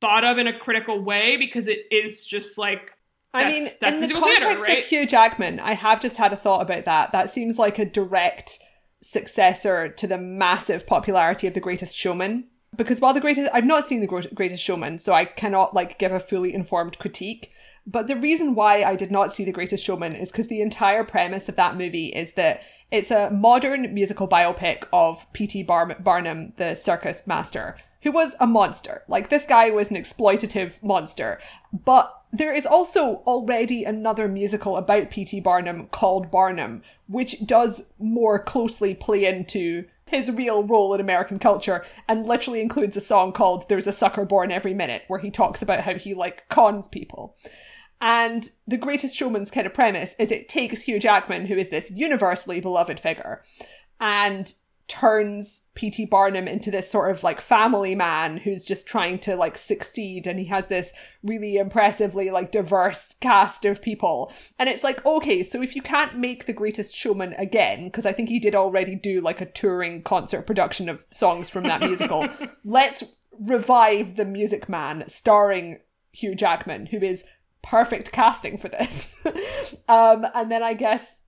thought 0.00 0.24
of 0.24 0.36
in 0.36 0.48
a 0.48 0.58
critical 0.58 1.00
way 1.00 1.36
because 1.36 1.68
it 1.68 1.86
is 1.90 2.26
just 2.26 2.58
like 2.58 2.92
I 3.32 3.44
mean, 3.44 3.64
that's 3.64 3.82
in 3.82 3.94
the 3.94 4.00
musical 4.00 4.22
theater, 4.22 4.46
context 4.46 4.68
right? 4.68 4.78
of 4.78 4.84
Hugh 4.84 5.06
Jackman, 5.06 5.60
I 5.60 5.74
have 5.74 6.00
just 6.00 6.16
had 6.16 6.32
a 6.32 6.36
thought 6.36 6.62
about 6.62 6.84
that. 6.86 7.12
That 7.12 7.30
seems 7.30 7.58
like 7.58 7.78
a 7.78 7.84
direct 7.84 8.58
successor 9.06 9.88
to 9.88 10.06
the 10.06 10.18
massive 10.18 10.86
popularity 10.86 11.46
of 11.46 11.54
The 11.54 11.60
Greatest 11.60 11.96
Showman. 11.96 12.48
Because 12.74 13.00
while 13.00 13.14
the 13.14 13.20
greatest, 13.20 13.50
I've 13.54 13.64
not 13.64 13.86
seen 13.86 14.00
the 14.00 14.30
Greatest 14.34 14.62
Showman, 14.62 14.98
so 14.98 15.14
I 15.14 15.24
cannot 15.24 15.74
like 15.74 15.98
give 15.98 16.12
a 16.12 16.20
fully 16.20 16.52
informed 16.52 16.98
critique. 16.98 17.50
But 17.86 18.08
the 18.08 18.16
reason 18.16 18.54
why 18.54 18.82
I 18.82 18.96
did 18.96 19.10
not 19.10 19.32
see 19.32 19.44
The 19.44 19.52
Greatest 19.52 19.84
Showman 19.84 20.14
is 20.14 20.32
because 20.32 20.48
the 20.48 20.60
entire 20.60 21.04
premise 21.04 21.48
of 21.48 21.54
that 21.56 21.76
movie 21.76 22.08
is 22.08 22.32
that 22.32 22.62
it's 22.90 23.10
a 23.10 23.30
modern 23.30 23.94
musical 23.94 24.28
biopic 24.28 24.84
of 24.92 25.32
P.T. 25.32 25.62
Bar- 25.62 25.96
Barnum, 26.00 26.52
the 26.56 26.74
circus 26.74 27.26
master, 27.26 27.76
who 28.06 28.12
was 28.12 28.36
a 28.38 28.46
monster. 28.46 29.02
Like, 29.08 29.30
this 29.30 29.46
guy 29.46 29.68
was 29.70 29.90
an 29.90 29.96
exploitative 29.96 30.80
monster. 30.80 31.40
But 31.72 32.16
there 32.32 32.54
is 32.54 32.64
also 32.64 33.16
already 33.26 33.82
another 33.82 34.28
musical 34.28 34.76
about 34.76 35.10
P.T. 35.10 35.40
Barnum 35.40 35.88
called 35.88 36.30
Barnum, 36.30 36.82
which 37.08 37.44
does 37.44 37.90
more 37.98 38.38
closely 38.38 38.94
play 38.94 39.24
into 39.24 39.86
his 40.06 40.30
real 40.30 40.62
role 40.62 40.94
in 40.94 41.00
American 41.00 41.40
culture 41.40 41.84
and 42.08 42.28
literally 42.28 42.60
includes 42.60 42.96
a 42.96 43.00
song 43.00 43.32
called 43.32 43.68
There's 43.68 43.88
a 43.88 43.92
Sucker 43.92 44.24
Born 44.24 44.52
Every 44.52 44.72
Minute, 44.72 45.02
where 45.08 45.18
he 45.18 45.32
talks 45.32 45.60
about 45.60 45.80
how 45.80 45.94
he, 45.94 46.14
like, 46.14 46.48
cons 46.48 46.86
people. 46.86 47.36
And 48.00 48.48
the 48.68 48.76
greatest 48.76 49.16
showman's 49.16 49.50
kind 49.50 49.66
of 49.66 49.74
premise 49.74 50.14
is 50.16 50.30
it 50.30 50.48
takes 50.48 50.82
Hugh 50.82 51.00
Jackman, 51.00 51.46
who 51.46 51.56
is 51.56 51.70
this 51.70 51.90
universally 51.90 52.60
beloved 52.60 53.00
figure, 53.00 53.42
and 53.98 54.54
turns 54.88 55.62
P.T. 55.74 56.06
Barnum 56.06 56.46
into 56.46 56.70
this 56.70 56.90
sort 56.90 57.10
of 57.10 57.24
like 57.24 57.40
family 57.40 57.94
man 57.94 58.38
who's 58.38 58.64
just 58.64 58.86
trying 58.86 59.18
to 59.20 59.36
like 59.36 59.58
succeed. 59.58 60.26
And 60.26 60.38
he 60.38 60.46
has 60.46 60.66
this 60.66 60.92
really 61.22 61.56
impressively 61.56 62.30
like 62.30 62.52
diverse 62.52 63.14
cast 63.20 63.64
of 63.64 63.82
people. 63.82 64.32
And 64.58 64.68
it's 64.68 64.84
like, 64.84 65.04
okay, 65.04 65.42
so 65.42 65.60
if 65.60 65.74
you 65.74 65.82
can't 65.82 66.18
make 66.18 66.46
the 66.46 66.52
greatest 66.52 66.94
showman 66.94 67.34
again, 67.34 67.86
because 67.86 68.06
I 68.06 68.12
think 68.12 68.28
he 68.28 68.38
did 68.38 68.54
already 68.54 68.94
do 68.94 69.20
like 69.20 69.40
a 69.40 69.46
touring 69.46 70.02
concert 70.02 70.42
production 70.42 70.88
of 70.88 71.04
songs 71.10 71.50
from 71.50 71.64
that 71.64 71.80
musical, 71.80 72.28
let's 72.64 73.02
revive 73.38 74.16
the 74.16 74.24
Music 74.24 74.68
Man 74.68 75.04
starring 75.08 75.80
Hugh 76.12 76.34
Jackman, 76.34 76.86
who 76.86 76.98
is 76.98 77.24
perfect 77.62 78.12
casting 78.12 78.56
for 78.56 78.68
this. 78.68 79.24
um, 79.88 80.26
and 80.34 80.50
then 80.50 80.62
I 80.62 80.74
guess 80.74 81.22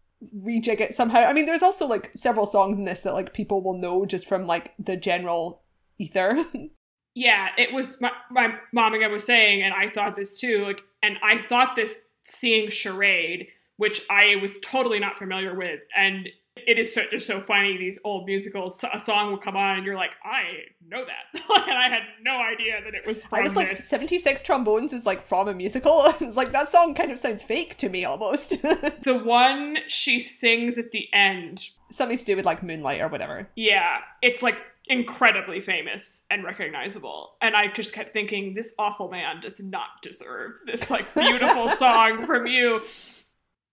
rejig 0.45 0.81
it 0.81 0.95
somehow. 0.95 1.21
I 1.21 1.33
mean, 1.33 1.47
there's 1.47 1.63
also 1.63 1.87
like 1.87 2.11
several 2.15 2.47
songs 2.47 2.79
in 2.79 2.85
this 2.85 3.03
that 3.03 3.15
like 3.15 3.35
people 3.35 3.63
will 3.63 3.79
know 3.79 4.05
just 4.05 4.27
from 4.27 4.47
like 4.47 4.75
the 4.79 4.97
general 4.97 5.63
ether. 5.99 6.45
yeah, 7.15 7.49
it 7.57 7.73
was 7.73 8.01
my, 8.01 8.11
my 8.31 8.55
mom 8.73 8.95
again 8.95 9.13
was 9.13 9.25
saying, 9.25 9.63
and 9.63 9.75
I 9.75 9.91
thought 9.91 10.17
this 10.17 10.39
too. 10.39 10.65
Like, 10.65 10.83
and 11.03 11.17
I 11.23 11.43
thought 11.43 11.77
this 11.77 12.05
seeing 12.23 12.71
carousel, 12.71 13.47
which 13.77 14.03
I 14.11 14.37
was 14.41 14.53
totally 14.63 14.99
not 14.99 15.19
familiar 15.19 15.55
with, 15.55 15.81
and 15.97 16.29
it 16.67 16.79
is 16.79 16.93
so, 16.95 17.05
just 17.11 17.27
so 17.27 17.41
funny. 17.41 17.77
These 17.77 17.99
old 18.05 18.27
musicals, 18.27 18.83
a 18.93 18.99
song 18.99 19.31
will 19.31 19.39
come 19.39 19.57
on, 19.57 19.77
and 19.79 19.87
you're 19.87 19.97
like, 19.97 20.13
I 20.25 20.43
know 20.87 21.05
that, 21.05 21.41
and 21.69 21.79
I 21.79 21.89
had 21.89 22.03
no 22.23 22.41
idea 22.41 22.81
that 22.85 22.95
it 22.95 23.07
was 23.07 23.25
from 23.25 23.39
I 23.39 23.43
was 23.43 23.55
like, 23.57 23.71
this. 23.71 23.89
76 23.89 24.43
trombones 24.43 24.93
is 24.93 25.05
like 25.07 25.27
from 25.27 25.49
a 25.49 25.55
musical. 25.55 26.03
it's 26.21 26.37
like 26.37 26.53
that 26.53 26.69
song 26.71 26.95
kind 26.95 27.11
of 27.13 27.19
sounds 27.19 27.43
fake 27.45 27.77
to 27.79 27.89
me 27.89 28.05
almost. 28.05 28.57
The 29.03 29.15
one 29.17 29.79
she 29.89 30.21
sings 30.21 30.77
at 30.79 30.91
the 30.91 31.09
end, 31.13 31.63
Something 31.91 32.19
to 32.19 32.25
do 32.25 32.37
with 32.37 32.45
like 32.45 32.63
Moonlight 32.63 33.01
or 33.01 33.09
whatever. 33.09 33.49
yeah, 33.57 33.99
it's 34.23 34.43
like 34.43 34.57
incredibly 34.87 35.61
famous 35.61 36.23
and 36.31 36.45
recognizable. 36.45 37.35
And 37.41 37.55
I 37.57 37.69
just 37.69 37.93
kept 37.93 38.13
thinking, 38.13 38.55
this 38.55 38.75
awful 38.79 39.11
man 39.11 39.41
does 39.41 39.59
not 39.61 40.03
deserve 40.03 40.53
this 40.67 40.91
like 40.91 41.13
beautiful 41.15 41.69
song 41.71 42.27
from 42.27 42.47
you. 42.47 42.81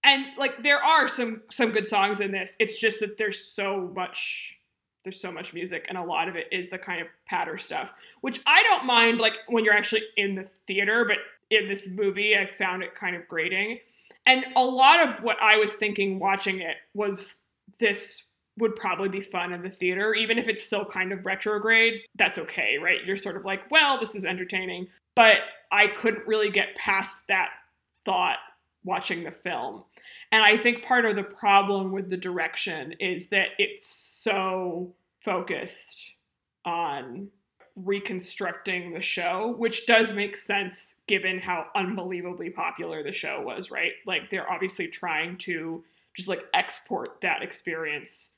And 0.05 0.27
like 0.37 0.61
there 0.61 0.81
are 0.81 1.07
some 1.07 1.41
some 1.51 1.71
good 1.71 1.89
songs 1.89 2.19
in 2.19 2.31
this. 2.31 2.55
It's 2.59 2.77
just 2.77 2.99
that 2.99 3.17
there's 3.17 3.43
so 3.43 3.91
much 3.93 4.55
there's 5.03 5.19
so 5.19 5.31
much 5.31 5.53
music 5.53 5.85
and 5.89 5.97
a 5.97 6.03
lot 6.03 6.27
of 6.27 6.35
it 6.35 6.47
is 6.51 6.69
the 6.69 6.77
kind 6.77 7.01
of 7.01 7.07
patter 7.27 7.57
stuff, 7.57 7.93
which 8.21 8.39
I 8.47 8.63
don't 8.63 8.85
mind 8.85 9.19
like 9.19 9.33
when 9.47 9.65
you're 9.65 9.73
actually 9.73 10.03
in 10.15 10.35
the 10.35 10.43
theater, 10.43 11.05
but 11.05 11.17
in 11.49 11.67
this 11.67 11.87
movie 11.87 12.35
I 12.35 12.45
found 12.45 12.83
it 12.83 12.95
kind 12.95 13.15
of 13.15 13.27
grating. 13.27 13.79
And 14.27 14.45
a 14.55 14.63
lot 14.63 15.07
of 15.07 15.23
what 15.23 15.37
I 15.41 15.57
was 15.57 15.73
thinking 15.73 16.19
watching 16.19 16.59
it 16.59 16.77
was 16.93 17.41
this 17.79 18.25
would 18.57 18.75
probably 18.75 19.09
be 19.09 19.21
fun 19.21 19.53
in 19.53 19.61
the 19.61 19.69
theater, 19.69 20.13
even 20.13 20.37
if 20.37 20.47
it's 20.47 20.63
still 20.63 20.85
kind 20.85 21.11
of 21.11 21.25
retrograde. 21.25 22.01
That's 22.15 22.37
okay, 22.37 22.77
right? 22.81 22.99
You're 23.05 23.17
sort 23.17 23.35
of 23.35 23.45
like, 23.45 23.69
well, 23.69 23.99
this 23.99 24.15
is 24.15 24.25
entertaining. 24.25 24.87
But 25.15 25.37
I 25.71 25.87
couldn't 25.87 26.25
really 26.25 26.49
get 26.49 26.75
past 26.75 27.27
that 27.27 27.49
thought 28.05 28.37
watching 28.85 29.23
the 29.23 29.31
film. 29.31 29.83
And 30.31 30.43
I 30.43 30.57
think 30.57 30.83
part 30.83 31.05
of 31.05 31.15
the 31.15 31.23
problem 31.23 31.91
with 31.91 32.09
the 32.09 32.17
direction 32.17 32.93
is 32.99 33.29
that 33.29 33.49
it's 33.57 33.85
so 33.85 34.93
focused 35.21 36.11
on 36.63 37.29
reconstructing 37.75 38.93
the 38.93 39.01
show, 39.01 39.53
which 39.57 39.85
does 39.85 40.13
make 40.13 40.37
sense 40.37 40.95
given 41.07 41.39
how 41.39 41.65
unbelievably 41.75 42.51
popular 42.51 43.03
the 43.03 43.11
show 43.11 43.41
was, 43.41 43.69
right? 43.69 43.91
Like 44.05 44.29
they're 44.29 44.49
obviously 44.49 44.87
trying 44.87 45.37
to 45.39 45.83
just 46.15 46.29
like 46.29 46.43
export 46.53 47.17
that 47.21 47.41
experience 47.41 48.31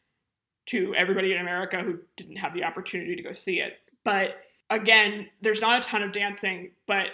to 0.68 0.94
everybody 0.96 1.34
in 1.34 1.40
America 1.40 1.78
who 1.78 2.00
didn't 2.16 2.38
have 2.38 2.54
the 2.54 2.64
opportunity 2.64 3.16
to 3.16 3.22
go 3.22 3.32
see 3.32 3.60
it. 3.60 3.74
But 4.04 4.38
again, 4.70 5.28
there's 5.42 5.62
not 5.62 5.86
a 5.86 5.88
ton 5.88 6.02
of 6.02 6.12
dancing, 6.12 6.72
but 6.88 7.08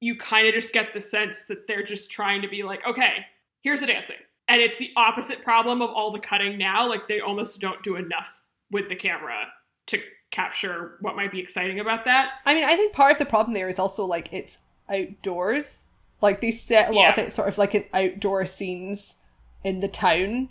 you 0.00 0.16
kind 0.16 0.46
of 0.46 0.54
just 0.54 0.72
get 0.72 0.92
the 0.92 1.00
sense 1.00 1.44
that 1.44 1.66
they're 1.66 1.84
just 1.84 2.10
trying 2.10 2.42
to 2.42 2.48
be 2.48 2.62
like, 2.62 2.86
okay, 2.86 3.26
here's 3.62 3.80
the 3.80 3.86
dancing. 3.86 4.16
And 4.48 4.60
it's 4.60 4.78
the 4.78 4.90
opposite 4.96 5.42
problem 5.42 5.82
of 5.82 5.90
all 5.90 6.12
the 6.12 6.18
cutting 6.20 6.58
now. 6.58 6.88
Like 6.88 7.08
they 7.08 7.20
almost 7.20 7.60
don't 7.60 7.82
do 7.82 7.96
enough 7.96 8.42
with 8.70 8.88
the 8.88 8.96
camera 8.96 9.46
to 9.86 10.00
capture 10.30 10.96
what 11.00 11.16
might 11.16 11.32
be 11.32 11.40
exciting 11.40 11.80
about 11.80 12.04
that. 12.04 12.32
I 12.44 12.54
mean, 12.54 12.64
I 12.64 12.76
think 12.76 12.92
part 12.92 13.12
of 13.12 13.18
the 13.18 13.26
problem 13.26 13.54
there 13.54 13.68
is 13.68 13.78
also 13.78 14.04
like 14.04 14.28
it's 14.32 14.58
outdoors. 14.88 15.84
Like 16.20 16.40
they 16.40 16.50
set 16.50 16.88
a 16.90 16.92
lot 16.92 17.02
Yeah. 17.02 17.12
of 17.12 17.18
it 17.18 17.32
sort 17.32 17.48
of 17.48 17.58
like 17.58 17.74
in 17.74 17.84
outdoor 17.92 18.44
scenes 18.46 19.16
in 19.64 19.80
the 19.80 19.88
town, 19.88 20.50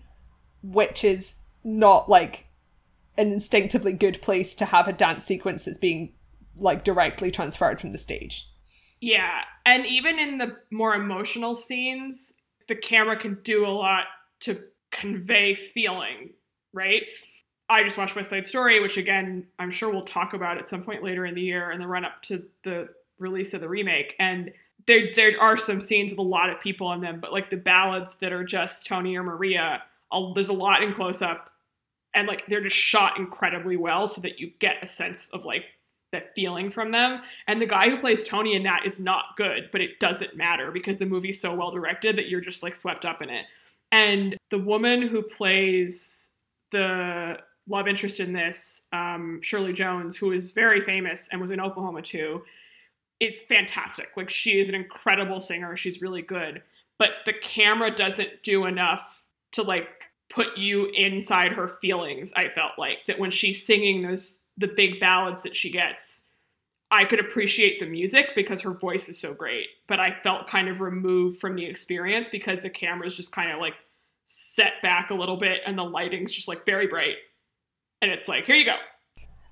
which 0.64 1.04
is 1.04 1.36
not 1.64 2.10
like 2.10 2.48
an 3.18 3.32
instinctively 3.32 3.94
good 3.94 4.22
place 4.22 4.56
to 4.58 4.66
have 4.66 4.88
a 4.88 4.94
dance 4.94 5.26
sequence 5.26 5.64
that's 5.64 5.78
being 5.78 6.14
like 6.58 6.84
directly 6.84 7.32
transferred 7.32 7.80
from 7.80 7.92
the 7.92 7.98
stage. 7.98 8.50
Yeah. 9.06 9.42
And 9.68 9.86
even 9.86 10.18
in 10.18 10.40
the 10.40 10.58
more 10.72 10.96
emotional 10.96 11.54
scenes, 11.54 12.34
the 12.68 12.74
camera 12.74 13.16
can 13.16 13.38
do 13.44 13.64
a 13.64 13.70
lot 13.70 14.06
to 14.40 14.64
convey 14.92 15.54
feeling, 15.54 16.32
right? 16.74 17.04
I 17.70 17.84
just 17.84 18.00
watched 18.00 18.16
West 18.16 18.32
Side 18.32 18.48
Story, 18.48 18.80
which 18.80 18.98
again, 18.98 19.46
I'm 19.60 19.70
sure 19.70 19.92
we'll 19.92 20.06
talk 20.06 20.34
about 20.34 20.58
at 20.58 20.68
some 20.68 20.82
point 20.82 21.04
later 21.04 21.24
in 21.24 21.36
the 21.36 21.42
year 21.42 21.70
in 21.70 21.80
the 21.80 21.86
run 21.86 22.04
up 22.04 22.24
to 22.24 22.46
the 22.64 22.90
release 23.20 23.54
of 23.54 23.62
the 23.62 23.70
remake. 23.70 24.16
And 24.18 24.52
there 24.88 25.10
there 25.16 25.40
are 25.40 25.56
some 25.56 25.82
scenes 25.82 26.12
with 26.12 26.18
a 26.18 26.24
lot 26.24 26.50
of 26.50 26.60
people 26.60 26.92
in 26.94 27.02
them, 27.02 27.20
but 27.20 27.32
like 27.32 27.52
the 27.52 27.58
ballads 27.58 28.16
that 28.22 28.34
are 28.34 28.44
just 28.44 28.88
Tony 28.88 29.16
or 29.16 29.22
Maria, 29.22 29.84
i 30.12 30.32
there's 30.34 30.50
a 30.50 30.54
lot 30.54 30.82
in 30.82 30.96
close 30.96 31.22
up 31.22 31.52
and 32.16 32.28
like 32.28 32.48
they're 32.48 32.64
just 32.64 32.76
shot 32.76 33.20
incredibly 33.20 33.78
well 33.78 34.08
so 34.08 34.20
that 34.22 34.40
you 34.40 34.52
get 34.58 34.78
a 34.82 34.88
sense 34.88 35.30
of 35.30 35.46
like 35.46 35.66
that 36.16 36.34
feeling 36.34 36.72
from 36.72 36.92
them. 36.92 37.22
And 37.48 37.62
the 37.62 37.66
guy 37.66 37.90
who 37.90 38.00
plays 38.00 38.24
Tony 38.24 38.56
in 38.56 38.64
that 38.64 38.86
is 38.86 39.00
not 39.00 39.38
good, 39.38 39.70
but 39.72 39.82
it 39.82 40.00
doesn't 40.00 40.36
matter 40.36 40.72
because 40.72 40.98
the 40.98 41.06
movie's 41.06 41.40
so 41.40 41.54
well 41.54 41.72
directed 41.72 42.18
that 42.18 42.30
you're 42.30 42.42
just 42.42 42.64
like 42.64 42.76
swept 42.76 43.06
up 43.06 43.22
in 43.22 43.30
it. 43.30 43.46
And 43.92 44.36
the 44.50 44.58
woman 44.58 45.02
who 45.02 45.22
plays 45.22 46.32
the 46.72 47.38
love 47.68 47.88
interest 47.88 48.20
in 48.20 48.34
this, 48.34 48.84
um, 48.94 49.40
Shirley 49.42 49.74
Jones, 49.74 50.18
who 50.18 50.32
is 50.32 50.52
very 50.52 50.82
famous 50.82 51.30
and 51.32 51.42
was 51.42 51.52
in 51.52 51.60
Oklahoma 51.60 52.02
too, 52.02 52.44
is 53.20 53.42
fantastic. 53.42 54.10
Like 54.16 54.30
she 54.30 54.60
is 54.60 54.70
an 54.70 54.76
incredible 54.76 55.40
singer. 55.40 55.76
She's 55.78 56.02
really 56.02 56.22
good. 56.22 56.62
But 56.98 57.10
the 57.26 57.34
camera 57.34 57.96
doesn't 57.96 58.44
do 58.44 58.66
enough 58.66 59.24
to 59.54 59.64
like 59.64 59.88
put 60.30 60.58
you 60.58 60.88
inside 60.96 61.54
her 61.54 61.78
feelings, 61.82 62.34
I 62.36 62.50
felt 62.50 62.74
like. 62.78 63.06
That 63.08 63.20
when 63.20 63.32
she's 63.32 63.66
singing 63.66 64.02
those 64.02 64.42
the 64.58 64.68
big 64.68 65.00
ballads 65.00 65.44
that 65.44 65.56
she 65.56 65.72
gets, 65.72 66.24
I 66.92 67.06
could 67.06 67.20
appreciate 67.20 67.80
the 67.80 67.86
music 67.86 68.30
because 68.36 68.62
her 68.62 68.72
voice 68.72 69.10
is 69.10 69.20
so 69.20 69.34
great. 69.34 69.68
But 69.88 70.00
I 70.00 70.18
felt 70.24 70.48
kind 70.48 70.70
of 70.70 70.82
removed 70.82 71.40
from 71.40 71.56
the 71.56 71.66
experience 71.66 72.30
because 72.30 72.62
the 72.62 72.70
camera's 72.70 73.18
just 73.18 73.32
kind 73.32 73.52
of 73.52 73.60
like 73.60 73.76
set 74.26 74.82
back 74.82 75.10
a 75.10 75.16
little 75.16 75.38
bit 75.38 75.62
and 75.66 75.78
the 75.78 75.84
lighting's 75.84 76.32
just 76.32 76.48
like 76.48 76.66
very 76.66 76.88
bright. 76.88 77.16
And 78.02 78.12
it's 78.12 78.28
like, 78.28 78.46
here 78.46 78.56
you 78.56 78.66
go. 78.66 78.76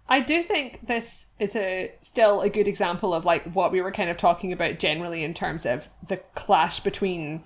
I 0.08 0.20
do 0.20 0.44
think 0.44 0.88
this 0.88 1.28
is 1.40 1.56
a 1.56 1.94
still 2.02 2.42
a 2.42 2.50
good 2.50 2.68
example 2.68 3.14
of 3.14 3.26
like 3.26 3.52
what 3.54 3.72
we 3.72 3.82
were 3.82 3.92
kind 3.92 4.10
of 4.10 4.18
talking 4.18 4.52
about 4.52 4.80
generally 4.80 5.24
in 5.24 5.34
terms 5.34 5.66
of 5.66 5.90
the 6.08 6.18
clash 6.36 6.82
between 6.82 7.44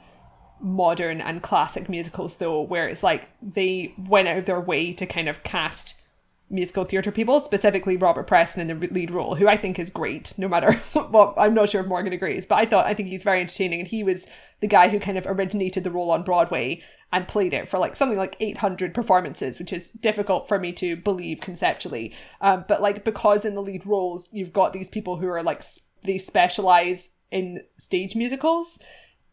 modern 0.59 1.21
and 1.21 1.43
classic 1.43 1.87
musicals 1.87 2.37
though 2.37 2.61
where 2.61 2.87
it's 2.87 3.03
like 3.03 3.29
they 3.43 3.93
went 3.97 4.27
out 4.27 4.39
of 4.39 4.47
their 4.47 4.59
way 4.59 4.91
to 4.91 5.05
kind 5.05 5.29
of 5.29 5.43
cast 5.43 6.01
musical 6.49 6.83
theatre 6.83 7.11
people, 7.11 7.39
specifically 7.41 7.97
Robert 7.97 8.27
Preston 8.27 8.69
in 8.69 8.79
the 8.79 8.87
lead 8.87 9.11
role, 9.11 9.35
who 9.35 9.47
I 9.47 9.57
think 9.57 9.77
is 9.79 9.89
great, 9.89 10.33
no 10.37 10.47
matter 10.47 10.73
what. 10.93 11.33
I'm 11.37 11.53
not 11.53 11.69
sure 11.69 11.81
if 11.81 11.87
Morgan 11.87 12.13
agrees, 12.13 12.45
but 12.45 12.55
I 12.55 12.65
thought 12.65 12.85
I 12.85 12.93
think 12.93 13.09
he's 13.09 13.23
very 13.23 13.41
entertaining, 13.41 13.79
and 13.79 13.87
he 13.87 14.03
was 14.03 14.27
the 14.59 14.67
guy 14.67 14.89
who 14.89 14.99
kind 14.99 15.17
of 15.17 15.27
originated 15.27 15.83
the 15.83 15.91
role 15.91 16.11
on 16.11 16.23
Broadway 16.23 16.81
and 17.11 17.27
played 17.27 17.53
it 17.53 17.69
for 17.69 17.77
like 17.77 17.95
something 17.95 18.17
like 18.17 18.35
800 18.39 18.93
performances, 18.93 19.59
which 19.59 19.71
is 19.71 19.89
difficult 19.89 20.47
for 20.47 20.59
me 20.59 20.73
to 20.73 20.95
believe 20.95 21.39
conceptually. 21.39 22.13
Um, 22.41 22.65
but 22.67 22.81
like 22.81 23.03
because 23.03 23.45
in 23.45 23.55
the 23.55 23.61
lead 23.61 23.85
roles 23.85 24.29
you've 24.31 24.53
got 24.53 24.73
these 24.73 24.89
people 24.89 25.17
who 25.17 25.27
are 25.27 25.43
like 25.43 25.63
they 26.03 26.17
specialize 26.17 27.09
in 27.31 27.61
stage 27.77 28.15
musicals, 28.15 28.79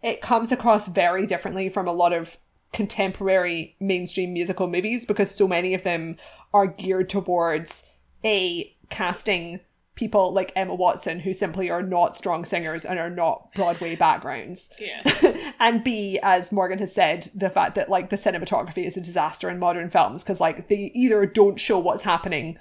it 0.02 0.20
comes 0.20 0.52
across 0.52 0.86
very 0.86 1.26
differently 1.26 1.68
from 1.68 1.88
a 1.88 1.92
lot 1.92 2.12
of 2.12 2.36
contemporary 2.74 3.76
mainstream 3.78 4.32
musical 4.32 4.66
movies 4.66 5.06
because 5.06 5.30
so 5.30 5.46
many 5.46 5.72
of 5.72 5.84
them 5.84 6.16
are 6.52 6.66
geared 6.66 7.08
towards 7.08 7.84
a 8.24 8.76
casting 8.90 9.60
people 9.94 10.32
like 10.32 10.52
Emma 10.56 10.74
Watson 10.74 11.20
who 11.20 11.32
simply 11.32 11.70
are 11.70 11.82
not 11.82 12.16
strong 12.16 12.44
singers 12.44 12.84
and 12.84 12.98
are 12.98 13.08
not 13.08 13.54
Broadway 13.54 13.94
backgrounds. 13.94 14.70
Yeah. 14.80 15.52
and 15.60 15.84
B, 15.84 16.18
as 16.20 16.50
Morgan 16.50 16.80
has 16.80 16.92
said, 16.92 17.30
the 17.32 17.48
fact 17.48 17.76
that 17.76 17.88
like 17.88 18.10
the 18.10 18.16
cinematography 18.16 18.84
is 18.84 18.96
a 18.96 19.00
disaster 19.00 19.48
in 19.48 19.60
modern 19.60 19.88
films 19.88 20.24
because 20.24 20.40
like 20.40 20.66
they 20.66 20.90
either 20.96 21.24
don't 21.26 21.60
show 21.60 21.78
what's 21.78 22.02
happening 22.02 22.58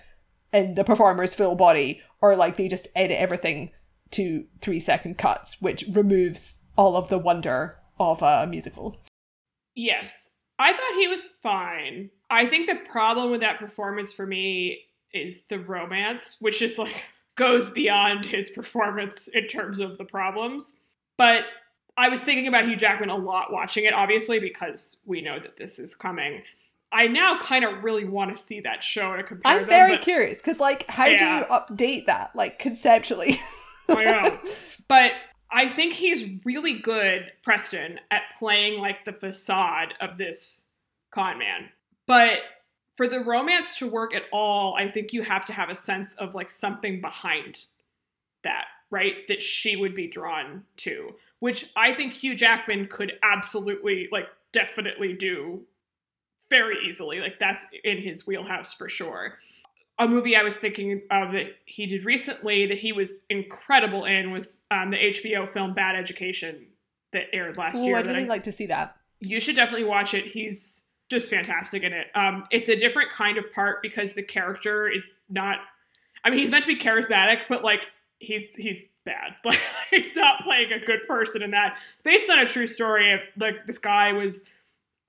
in 0.53 0.75
the 0.75 0.83
performer's 0.83 1.33
full 1.33 1.55
body 1.55 2.01
or 2.21 2.35
like 2.35 2.55
they 2.55 2.67
just 2.67 2.87
edit 2.95 3.17
everything 3.17 3.71
to 4.11 4.45
three 4.61 4.79
second 4.79 5.17
cuts, 5.17 5.59
which 5.59 5.85
removes 5.91 6.59
all 6.77 6.95
of 6.95 7.09
the 7.09 7.17
wonder 7.17 7.79
of 7.99 8.21
a 8.21 8.45
musical. 8.45 8.95
Yes. 9.75 10.31
I 10.59 10.71
thought 10.71 10.95
he 10.99 11.07
was 11.07 11.25
fine. 11.25 12.09
I 12.29 12.45
think 12.45 12.67
the 12.67 12.75
problem 12.89 13.31
with 13.31 13.41
that 13.41 13.59
performance 13.59 14.13
for 14.13 14.25
me 14.25 14.85
is 15.13 15.43
the 15.45 15.59
romance, 15.59 16.37
which 16.39 16.61
is 16.61 16.77
like 16.77 17.03
goes 17.35 17.69
beyond 17.69 18.25
his 18.25 18.49
performance 18.49 19.27
in 19.33 19.47
terms 19.47 19.79
of 19.79 19.97
the 19.97 20.05
problems. 20.05 20.75
But 21.17 21.43
I 21.97 22.09
was 22.09 22.21
thinking 22.21 22.47
about 22.47 22.65
Hugh 22.67 22.75
Jackman 22.75 23.09
a 23.09 23.15
lot 23.15 23.51
watching 23.51 23.85
it, 23.85 23.93
obviously, 23.93 24.39
because 24.39 24.97
we 25.05 25.21
know 25.21 25.39
that 25.39 25.57
this 25.57 25.79
is 25.79 25.95
coming. 25.95 26.43
I 26.91 27.07
now 27.07 27.39
kind 27.39 27.65
of 27.65 27.83
really 27.83 28.05
want 28.05 28.35
to 28.35 28.41
see 28.41 28.59
that 28.61 28.83
show 28.83 29.15
to 29.17 29.23
compare 29.23 29.51
I'm 29.51 29.59
them. 29.61 29.69
very 29.69 29.95
but- 29.95 30.03
curious 30.03 30.37
because, 30.37 30.59
like, 30.59 30.87
how 30.87 31.05
do 31.05 31.13
you 31.13 31.45
update 31.45 32.05
that, 32.05 32.35
like, 32.35 32.59
conceptually? 32.59 33.39
I 33.89 34.03
know. 34.05 34.39
But 34.87 35.11
I 35.53 35.69
think 35.69 35.93
he's 35.93 36.29
really 36.43 36.79
good, 36.79 37.31
Preston, 37.43 37.99
at 38.09 38.23
playing 38.39 38.81
like 38.81 39.05
the 39.05 39.13
facade 39.13 39.93
of 40.01 40.17
this 40.17 40.67
con 41.11 41.37
man. 41.37 41.69
But 42.07 42.39
for 42.97 43.07
the 43.07 43.19
romance 43.19 43.77
to 43.77 43.87
work 43.87 44.15
at 44.15 44.23
all, 44.33 44.75
I 44.75 44.87
think 44.87 45.13
you 45.13 45.21
have 45.21 45.45
to 45.45 45.53
have 45.53 45.69
a 45.69 45.75
sense 45.75 46.15
of 46.15 46.33
like 46.33 46.49
something 46.49 47.01
behind 47.01 47.59
that, 48.43 48.65
right? 48.89 49.27
That 49.27 49.43
she 49.43 49.75
would 49.75 49.93
be 49.93 50.07
drawn 50.07 50.63
to, 50.77 51.15
which 51.39 51.69
I 51.75 51.93
think 51.93 52.13
Hugh 52.13 52.35
Jackman 52.35 52.87
could 52.87 53.13
absolutely, 53.21 54.09
like, 54.11 54.27
definitely 54.53 55.13
do 55.13 55.61
very 56.49 56.77
easily. 56.87 57.19
Like, 57.19 57.39
that's 57.39 57.65
in 57.83 57.99
his 57.99 58.25
wheelhouse 58.25 58.73
for 58.73 58.89
sure 58.89 59.37
a 59.99 60.07
movie 60.07 60.35
I 60.35 60.43
was 60.43 60.55
thinking 60.55 61.01
of 61.11 61.31
that 61.33 61.47
he 61.65 61.85
did 61.85 62.05
recently 62.05 62.65
that 62.67 62.79
he 62.79 62.91
was 62.91 63.13
incredible 63.29 64.05
in 64.05 64.31
was 64.31 64.59
um, 64.71 64.91
the 64.91 64.97
HBO 64.97 65.47
film 65.47 65.73
Bad 65.73 65.95
Education 65.95 66.67
that 67.11 67.23
aired 67.31 67.57
last 67.57 67.75
oh, 67.75 67.83
year. 67.83 67.97
I'd 67.97 68.07
really 68.07 68.23
I- 68.23 68.27
like 68.27 68.43
to 68.43 68.51
see 68.51 68.65
that. 68.67 68.95
you 69.19 69.39
should 69.39 69.55
definitely 69.55 69.85
watch 69.85 70.13
it. 70.13 70.25
He's 70.25 70.85
just 71.09 71.29
fantastic 71.29 71.83
in 71.83 71.93
it. 71.93 72.07
Um, 72.15 72.45
it's 72.49 72.69
a 72.69 72.75
different 72.75 73.11
kind 73.11 73.37
of 73.37 73.51
part 73.51 73.81
because 73.81 74.13
the 74.13 74.23
character 74.23 74.87
is 74.87 75.05
not. 75.29 75.57
I 76.25 76.29
mean, 76.29 76.39
he's 76.39 76.49
meant 76.49 76.63
to 76.63 76.67
be 76.67 76.79
charismatic, 76.79 77.41
but 77.47 77.63
like 77.63 77.85
he's 78.19 78.43
he's 78.55 78.85
bad. 79.05 79.35
Like 79.45 79.59
he's 79.91 80.15
not 80.15 80.41
playing 80.41 80.71
a 80.71 80.83
good 80.83 81.01
person 81.07 81.43
in 81.43 81.51
that. 81.51 81.77
It's 81.93 82.03
based 82.03 82.29
on 82.29 82.39
a 82.39 82.47
true 82.47 82.65
story. 82.65 83.13
Of, 83.13 83.19
like 83.37 83.67
this 83.67 83.77
guy 83.77 84.13
was 84.13 84.45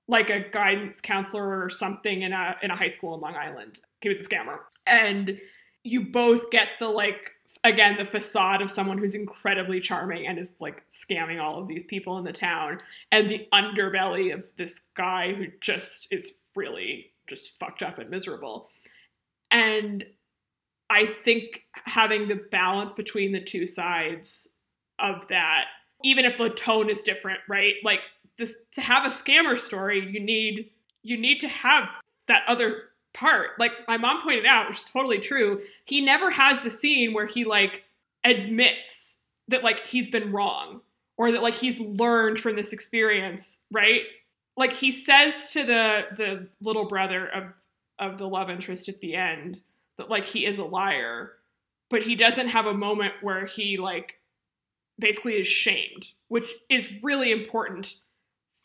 like 0.07 0.29
a 0.29 0.41
guidance 0.41 1.01
counselor 1.01 1.63
or 1.63 1.69
something 1.69 2.21
in 2.21 2.33
a 2.33 2.55
in 2.61 2.69
a 2.69 2.75
high 2.75 2.89
school 2.89 3.15
in 3.15 3.21
Long 3.21 3.35
Island. 3.35 3.79
He 4.05 4.09
was 4.09 4.21
a 4.21 4.23
scammer, 4.23 4.59
and 4.85 5.41
you 5.81 6.11
both 6.11 6.51
get 6.51 6.67
the 6.77 6.87
like 6.87 7.31
again 7.63 7.97
the 7.97 8.05
facade 8.05 8.61
of 8.61 8.69
someone 8.69 8.99
who's 8.99 9.15
incredibly 9.15 9.81
charming 9.81 10.27
and 10.27 10.37
is 10.37 10.51
like 10.59 10.83
scamming 10.91 11.41
all 11.41 11.59
of 11.59 11.67
these 11.67 11.83
people 11.85 12.19
in 12.19 12.23
the 12.23 12.31
town 12.31 12.81
and 13.11 13.27
the 13.27 13.47
underbelly 13.51 14.31
of 14.31 14.43
this 14.59 14.81
guy 14.93 15.33
who 15.33 15.47
just 15.59 16.07
is 16.11 16.35
really 16.55 17.13
just 17.25 17.57
fucked 17.57 17.81
up 17.81 17.97
and 17.97 18.11
miserable. 18.11 18.69
And 19.49 20.05
i 20.87 21.07
think 21.07 21.63
having 21.71 22.27
the 22.27 22.39
balance 22.51 22.93
between 22.93 23.31
the 23.31 23.41
two 23.41 23.65
sides 23.65 24.49
of 24.99 25.27
that 25.29 25.63
even 26.03 26.25
if 26.25 26.37
the 26.37 26.51
tone 26.51 26.91
is 26.91 27.01
different 27.01 27.39
right? 27.49 27.73
Like 27.83 28.01
this 28.37 28.53
to 28.73 28.81
have 28.81 29.03
a 29.03 29.09
scammer 29.09 29.57
story 29.57 30.07
you 30.11 30.19
need 30.19 30.69
you 31.01 31.17
need 31.17 31.39
to 31.39 31.47
have 31.47 31.89
that 32.27 32.43
other 32.47 32.89
part. 33.15 33.51
Like 33.59 33.71
my 33.87 33.97
mom 33.97 34.21
pointed 34.23 34.45
out 34.45 34.69
which 34.69 34.79
is 34.79 34.85
totally 34.85 35.19
true 35.19 35.61
he 35.85 36.01
never 36.01 36.31
has 36.31 36.61
the 36.61 36.69
scene 36.69 37.13
where 37.13 37.25
he 37.25 37.45
like 37.45 37.83
admits 38.23 39.17
that 39.47 39.63
like 39.63 39.87
he's 39.87 40.09
been 40.09 40.31
wrong 40.31 40.81
or 41.17 41.31
that 41.31 41.41
like 41.41 41.55
he's 41.55 41.79
learned 41.79 42.39
from 42.39 42.55
this 42.55 42.73
experience 42.73 43.61
right? 43.71 44.01
Like 44.57 44.73
he 44.73 44.91
says 44.91 45.51
to 45.51 45.63
the 45.63 46.03
the 46.15 46.47
little 46.61 46.85
brother 46.87 47.27
of 47.27 47.53
of 47.97 48.17
the 48.17 48.27
love 48.27 48.49
interest 48.49 48.89
at 48.89 48.99
the 48.99 49.15
end 49.15 49.61
that 49.97 50.09
like 50.09 50.25
he 50.25 50.45
is 50.45 50.57
a 50.57 50.65
liar 50.65 51.33
but 51.89 52.03
he 52.03 52.15
doesn't 52.15 52.49
have 52.49 52.65
a 52.65 52.73
moment 52.73 53.13
where 53.21 53.45
he 53.45 53.77
like 53.77 54.19
basically 54.99 55.33
is 55.33 55.47
shamed, 55.47 56.11
which 56.27 56.53
is 56.69 56.93
really 57.03 57.31
important 57.31 57.95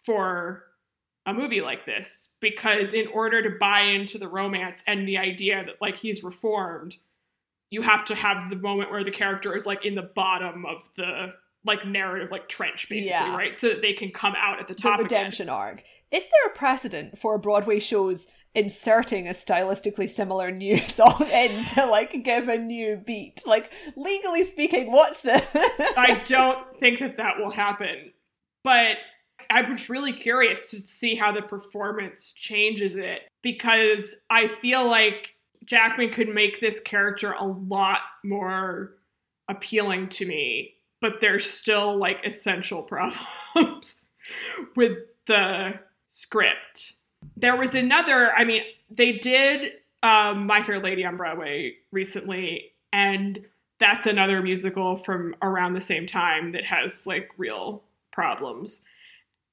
for 0.04 0.64
a 1.26 1.34
movie 1.34 1.60
like 1.60 1.84
this 1.86 2.28
because 2.40 2.94
in 2.94 3.06
order 3.08 3.42
to 3.42 3.50
buy 3.58 3.80
into 3.80 4.18
the 4.18 4.28
romance 4.28 4.82
and 4.86 5.06
the 5.06 5.18
idea 5.18 5.62
that 5.64 5.74
like 5.80 5.96
he's 5.98 6.24
reformed, 6.24 6.96
you 7.70 7.82
have 7.82 8.04
to 8.06 8.14
have 8.14 8.50
the 8.50 8.56
moment 8.56 8.90
where 8.90 9.04
the 9.04 9.10
character 9.10 9.54
is 9.54 9.66
like 9.66 9.84
in 9.84 9.94
the 9.94 10.02
bottom 10.14 10.64
of 10.66 10.78
the 10.96 11.34
like 11.64 11.86
narrative 11.86 12.30
like 12.30 12.48
trench 12.48 12.88
basically 12.88 13.10
Yeah. 13.10 13.36
right 13.36 13.58
so 13.58 13.68
that 13.68 13.82
they 13.82 13.92
can 13.92 14.10
come 14.10 14.34
out 14.36 14.60
at 14.60 14.66
the 14.66 14.74
the 14.74 14.80
top 14.80 14.94
again. 14.94 15.04
redemption 15.04 15.48
arc. 15.50 15.82
Is 16.10 16.24
there 16.24 16.50
a 16.52 16.56
precedent 16.56 17.18
for 17.18 17.36
Broadway 17.38 17.78
shows 17.78 18.26
inserting 18.54 19.28
a 19.28 19.32
stylistically 19.32 20.08
similar 20.10 20.50
new 20.64 20.78
song 20.78 21.28
in 21.30 21.64
to 21.66 21.84
like 21.86 22.24
give 22.24 22.48
a 22.48 22.56
new 22.58 22.96
beat? 22.96 23.42
Like 23.46 23.70
legally 23.94 24.42
speaking, 24.44 24.90
what's 24.90 25.20
the? 25.20 25.34
I 25.98 26.22
don't 26.26 26.76
think 26.78 26.98
that 27.00 27.18
that 27.18 27.34
will 27.38 27.50
happen. 27.50 28.12
But 28.64 28.96
I'm 29.50 29.76
just 29.76 29.88
really 29.88 30.12
curious 30.12 30.70
to 30.70 30.80
see 30.86 31.14
how 31.14 31.32
the 31.32 31.42
performance 31.42 32.32
changes 32.34 32.96
it 32.96 33.22
because 33.42 34.16
I 34.28 34.48
feel 34.48 34.88
like 34.88 35.30
Jackman 35.64 36.10
could 36.10 36.28
make 36.28 36.60
this 36.60 36.80
character 36.80 37.32
a 37.32 37.46
lot 37.46 37.98
more 38.24 38.94
appealing 39.48 40.08
to 40.08 40.26
me, 40.26 40.74
but 41.00 41.20
there's 41.20 41.48
still 41.48 41.96
like 41.96 42.24
essential 42.24 42.82
problems 43.54 44.04
with 44.76 44.98
the 45.26 45.74
script. 46.08 46.94
There 47.36 47.56
was 47.56 47.74
another, 47.74 48.32
I 48.32 48.44
mean, 48.44 48.62
they 48.90 49.12
did 49.12 49.72
um, 50.02 50.46
My 50.46 50.62
Fair 50.62 50.80
Lady 50.80 51.04
on 51.04 51.16
Broadway 51.16 51.74
recently, 51.92 52.72
and 52.92 53.44
that's 53.78 54.06
another 54.06 54.42
musical 54.42 54.96
from 54.96 55.34
around 55.42 55.74
the 55.74 55.80
same 55.80 56.06
time 56.06 56.52
that 56.52 56.64
has 56.64 57.06
like 57.06 57.30
real 57.36 57.82
problems. 58.12 58.84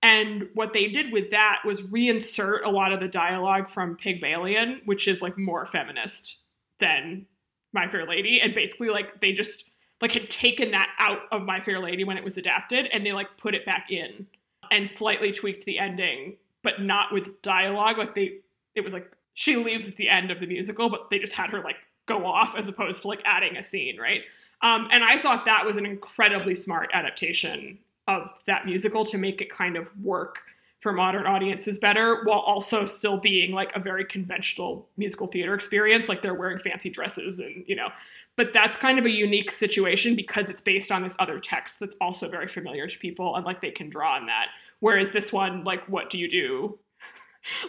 And 0.01 0.49
what 0.53 0.73
they 0.73 0.89
did 0.89 1.12
with 1.12 1.31
that 1.31 1.60
was 1.65 1.81
reinsert 1.81 2.63
a 2.63 2.69
lot 2.69 2.93
of 2.93 2.99
the 2.99 3.07
dialogue 3.07 3.67
from 3.67 3.97
Pygmalion, 3.97 4.81
which 4.86 5.07
is 5.07 5.21
like 5.21 5.38
more 5.38 5.65
feminist 5.65 6.38
than 6.79 7.25
My 7.73 7.88
Fair 7.88 8.05
Lady. 8.07 8.39
And 8.41 8.53
basically, 8.53 8.89
like, 8.89 9.21
they 9.21 9.31
just 9.31 9.65
like 9.99 10.12
had 10.12 10.29
taken 10.29 10.71
that 10.71 10.89
out 10.99 11.21
of 11.31 11.41
My 11.41 11.60
Fair 11.60 11.79
Lady 11.79 12.03
when 12.03 12.17
it 12.17 12.23
was 12.23 12.38
adapted 12.38 12.88
and 12.93 13.05
they 13.05 13.13
like 13.13 13.38
put 13.38 13.55
it 13.55 13.65
back 13.65 13.88
in 13.89 14.27
and 14.71 14.89
slightly 14.89 15.31
tweaked 15.31 15.65
the 15.65 15.79
ending, 15.79 16.36
but 16.62 16.81
not 16.81 17.12
with 17.12 17.41
dialogue. 17.41 17.97
Like, 17.97 18.13
they, 18.13 18.39
it 18.75 18.81
was 18.81 18.93
like 18.93 19.12
she 19.33 19.55
leaves 19.55 19.88
at 19.88 19.95
the 19.95 20.10
end 20.10 20.29
of 20.29 20.39
the 20.39 20.45
musical, 20.45 20.89
but 20.89 21.10
they 21.10 21.17
just 21.17 21.33
had 21.33 21.49
her 21.49 21.62
like 21.62 21.77
go 22.05 22.25
off 22.25 22.55
as 22.55 22.67
opposed 22.67 23.01
to 23.01 23.07
like 23.07 23.21
adding 23.25 23.57
a 23.57 23.63
scene, 23.63 23.97
right? 23.99 24.21
Um, 24.62 24.88
and 24.91 25.03
I 25.03 25.19
thought 25.19 25.45
that 25.45 25.65
was 25.65 25.77
an 25.77 25.86
incredibly 25.86 26.55
smart 26.55 26.89
adaptation 26.93 27.79
of 28.08 28.30
that 28.46 28.65
musical 28.65 29.06
to 29.06 29.17
make 29.17 29.41
it 29.41 29.50
kind 29.50 29.76
of 29.76 29.89
work 30.02 30.43
for 30.80 30.93
modern 30.93 31.26
audiences 31.26 31.80
better 31.80 32.24
while 32.24 32.39
also 32.39 32.86
still 32.86 33.17
being 33.17 33.52
like 33.52 33.76
a 33.76 33.80
very 33.80 34.06
conventional 34.06 34.88
musical 34.96 35.26
theater 35.26 35.56
experience 35.56 36.08
like 36.08 36.22
they're 36.22 36.36
wearing 36.36 36.60
fancy 36.60 36.89
dresses 36.89 37.39
and 37.39 37.63
you 37.67 37.76
know. 37.76 37.89
But 38.36 38.54
that's 38.54 38.78
kind 38.78 39.00
of 39.00 39.06
a 39.06 39.10
unique 39.10 39.52
situation 39.52 40.15
because 40.15 40.50
it's 40.50 40.62
based 40.62 40.91
on 40.91 41.02
this 41.02 41.15
other 41.17 41.39
text 41.39 41.80
that's 41.80 41.98
also 42.00 42.30
very 42.30 42.48
familiar 42.48 42.88
to 42.88 42.98
people 43.00 43.36
and 43.36 43.43
like 43.43 43.62
they 43.62 43.72
can 43.72 43.89
draw 43.89 44.15
on 44.15 44.28
that. 44.28 44.48
Whereas 44.80 45.12
this 45.12 45.34
one 45.34 45.63
like 45.63 45.84
what 45.89 46.10
do 46.10 46.17
you 46.17 46.30
do? 46.30 46.80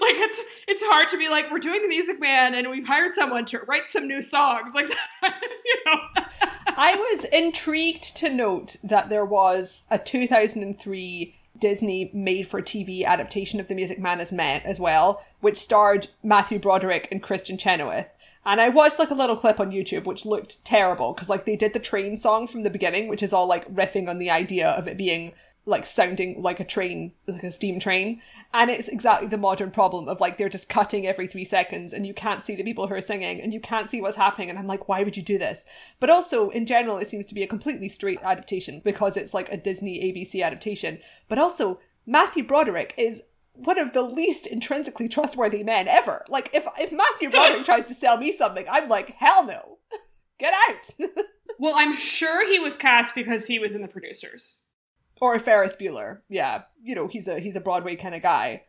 Like 0.01 0.17
it's 0.17 0.39
it's 0.67 0.83
hard 0.85 1.09
to 1.11 1.19
be 1.19 1.29
like 1.29 1.53
we're 1.53 1.61
doing 1.61 1.83
the 1.83 1.89
music 1.89 2.19
man 2.19 2.55
and 2.55 2.69
we've 2.69 2.87
hired 2.87 3.15
someone 3.15 3.45
to 3.47 3.61
write 3.61 3.91
some 3.91 4.09
new 4.09 4.23
songs. 4.23 4.71
Like 4.75 4.89
that 4.89 5.41
you 5.65 5.77
know 5.87 5.99
I 6.81 6.95
was 6.95 7.25
intrigued 7.25 8.17
to 8.19 8.29
note 8.29 8.77
that 8.85 9.09
there 9.09 9.25
was 9.25 9.83
a 9.91 9.99
2003 9.99 11.35
Disney 11.59 12.09
made 12.15 12.47
for 12.47 12.63
TV 12.63 13.05
adaptation 13.05 13.59
of 13.59 13.67
The 13.67 13.75
Music 13.75 13.99
Man 13.99 14.21
as 14.21 14.31
Men 14.31 14.63
as 14.65 14.79
well, 14.79 15.25
which 15.41 15.59
starred 15.59 16.07
Matthew 16.23 16.61
Broderick 16.61 17.09
and 17.11 17.21
Kristin 17.21 17.59
Chenoweth. 17.59 18.15
And 18.47 18.61
I 18.61 18.69
watched 18.69 19.01
like 19.01 19.11
a 19.11 19.15
little 19.15 19.35
clip 19.35 19.59
on 19.59 19.73
YouTube, 19.73 20.05
which 20.05 20.25
looked 20.25 20.65
terrible 20.65 21.15
because 21.15 21.29
like 21.29 21.47
they 21.47 21.57
did 21.57 21.73
the 21.73 21.81
train 21.81 22.17
song 22.17 22.47
from 22.47 22.63
the 22.63 22.71
beginning, 22.71 23.09
which 23.09 23.25
is 23.25 23.33
all 23.33 23.49
like 23.49 23.69
riffing 23.75 24.09
on 24.09 24.19
the 24.19 24.31
idea 24.31 24.69
of 24.69 24.87
it 24.87 24.97
being 24.97 25.33
like 25.69 25.87
sounding 25.87 26.43
like 26.43 26.61
a 26.61 26.65
train, 26.65 27.13
like 27.27 27.43
a 27.43 27.53
steam 27.53 27.79
train. 27.79 28.21
And 28.53 28.71
it's 28.71 28.89
exactly 28.89 29.29
the 29.29 29.37
modern 29.37 29.71
problem 29.71 30.09
of 30.09 30.21
like 30.21 30.37
they're 30.37 30.49
just 30.49 30.69
cutting 30.69 31.07
every 31.07 31.27
three 31.27 31.45
seconds 31.45 31.93
and 31.93 32.07
you 32.07 32.15
can't 32.15 32.43
see 32.43 32.57
the 32.57 32.63
people 32.65 32.87
who 32.87 32.95
are 32.95 33.01
singing 33.01 33.41
and 33.41 33.53
you 33.53 33.61
can't 33.61 33.89
see 33.89 34.01
what's 34.01 34.17
happening. 34.17 34.51
And 34.51 34.59
I'm 34.59 34.67
like, 34.67 34.89
why 34.89 35.03
would 35.03 35.17
you 35.17 35.23
do 35.23 35.39
this? 35.39 35.67
But 36.01 36.11
also, 36.11 36.51
in 36.51 36.67
general, 36.67 36.99
it 36.99 37.09
seems 37.09 37.27
to 37.27 37.35
be 37.35 37.43
a 37.43 37.49
completely 37.49 37.89
straight 37.89 38.21
adaptation 38.23 38.81
because 38.85 39.17
it's 39.17 39.35
like 39.35 39.51
a 39.53 39.57
Disney 39.57 40.01
ABC 40.01 40.45
adaptation. 40.45 40.99
But 41.29 41.39
also, 41.39 41.81
Matthew 42.07 42.45
Broderick 42.45 42.95
is 42.97 43.23
one 43.53 43.79
of 43.79 43.93
the 43.93 44.03
least 44.03 44.47
intrinsically 44.47 45.09
trustworthy 45.09 45.63
men 45.63 45.89
ever. 45.89 46.25
Like, 46.29 46.51
if, 46.53 46.67
if 46.79 46.93
Matthew 46.93 47.31
Broderick 47.31 47.65
tries 47.65 47.87
to 47.87 47.95
sell 47.95 48.17
me 48.17 48.33
something, 48.33 48.65
I'm 48.71 48.89
like, 48.89 49.11
hell 49.11 49.45
no. 49.45 49.79
Get 50.39 50.55
out. 50.69 51.09
well 51.59 51.75
i'm 51.77 51.95
sure 51.95 52.49
he 52.51 52.59
was 52.59 52.77
cast 52.77 53.15
because 53.15 53.47
he 53.47 53.59
was 53.59 53.75
in 53.75 53.83
the 53.83 53.89
producers 53.89 54.61
or 55.21 55.35
a 55.35 55.39
Ferris 55.39 55.77
Bueller. 55.77 56.21
Yeah, 56.29 56.63
you 56.83 56.95
know, 56.95 57.09
he's 57.09 57.29
a 57.29 57.39
he's 57.39 57.57
a 57.57 57.61
Broadway 57.61 57.97
kind 57.97 58.15
of 58.15 58.23
guy. 58.23 58.65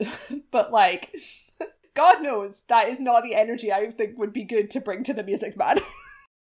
but 0.50 0.72
like 0.72 1.14
God 1.94 2.22
knows 2.22 2.62
that 2.68 2.88
is 2.88 3.00
not 3.00 3.22
the 3.22 3.34
energy 3.34 3.72
I 3.72 3.90
think 3.90 4.18
would 4.18 4.32
be 4.32 4.44
good 4.44 4.70
to 4.70 4.80
bring 4.80 5.02
to 5.04 5.14
the 5.14 5.22
music 5.22 5.56
man. 5.56 5.76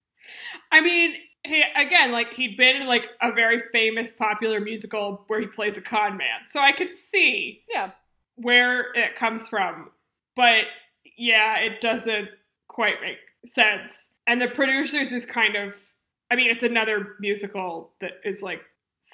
I 0.72 0.80
mean, 0.80 1.14
he 1.44 1.62
again, 1.76 2.12
like 2.12 2.34
he'd 2.34 2.56
been 2.56 2.82
in 2.82 2.86
like 2.86 3.06
a 3.20 3.32
very 3.32 3.62
famous 3.72 4.10
popular 4.10 4.60
musical 4.60 5.24
where 5.26 5.40
he 5.40 5.46
plays 5.46 5.76
a 5.76 5.82
con 5.82 6.16
man. 6.16 6.46
So 6.46 6.60
I 6.60 6.72
could 6.72 6.94
see 6.94 7.62
yeah. 7.72 7.90
where 8.36 8.92
it 8.94 9.16
comes 9.16 9.48
from. 9.48 9.90
But 10.36 10.64
yeah, 11.16 11.58
it 11.58 11.80
doesn't 11.80 12.28
quite 12.68 13.00
make 13.02 13.18
sense. 13.44 14.10
And 14.26 14.40
the 14.40 14.48
producers 14.48 15.12
is 15.12 15.26
kind 15.26 15.56
of 15.56 15.74
I 16.30 16.36
mean, 16.36 16.50
it's 16.50 16.62
another 16.62 17.16
musical 17.18 17.92
that 18.00 18.12
is 18.24 18.40
like 18.40 18.60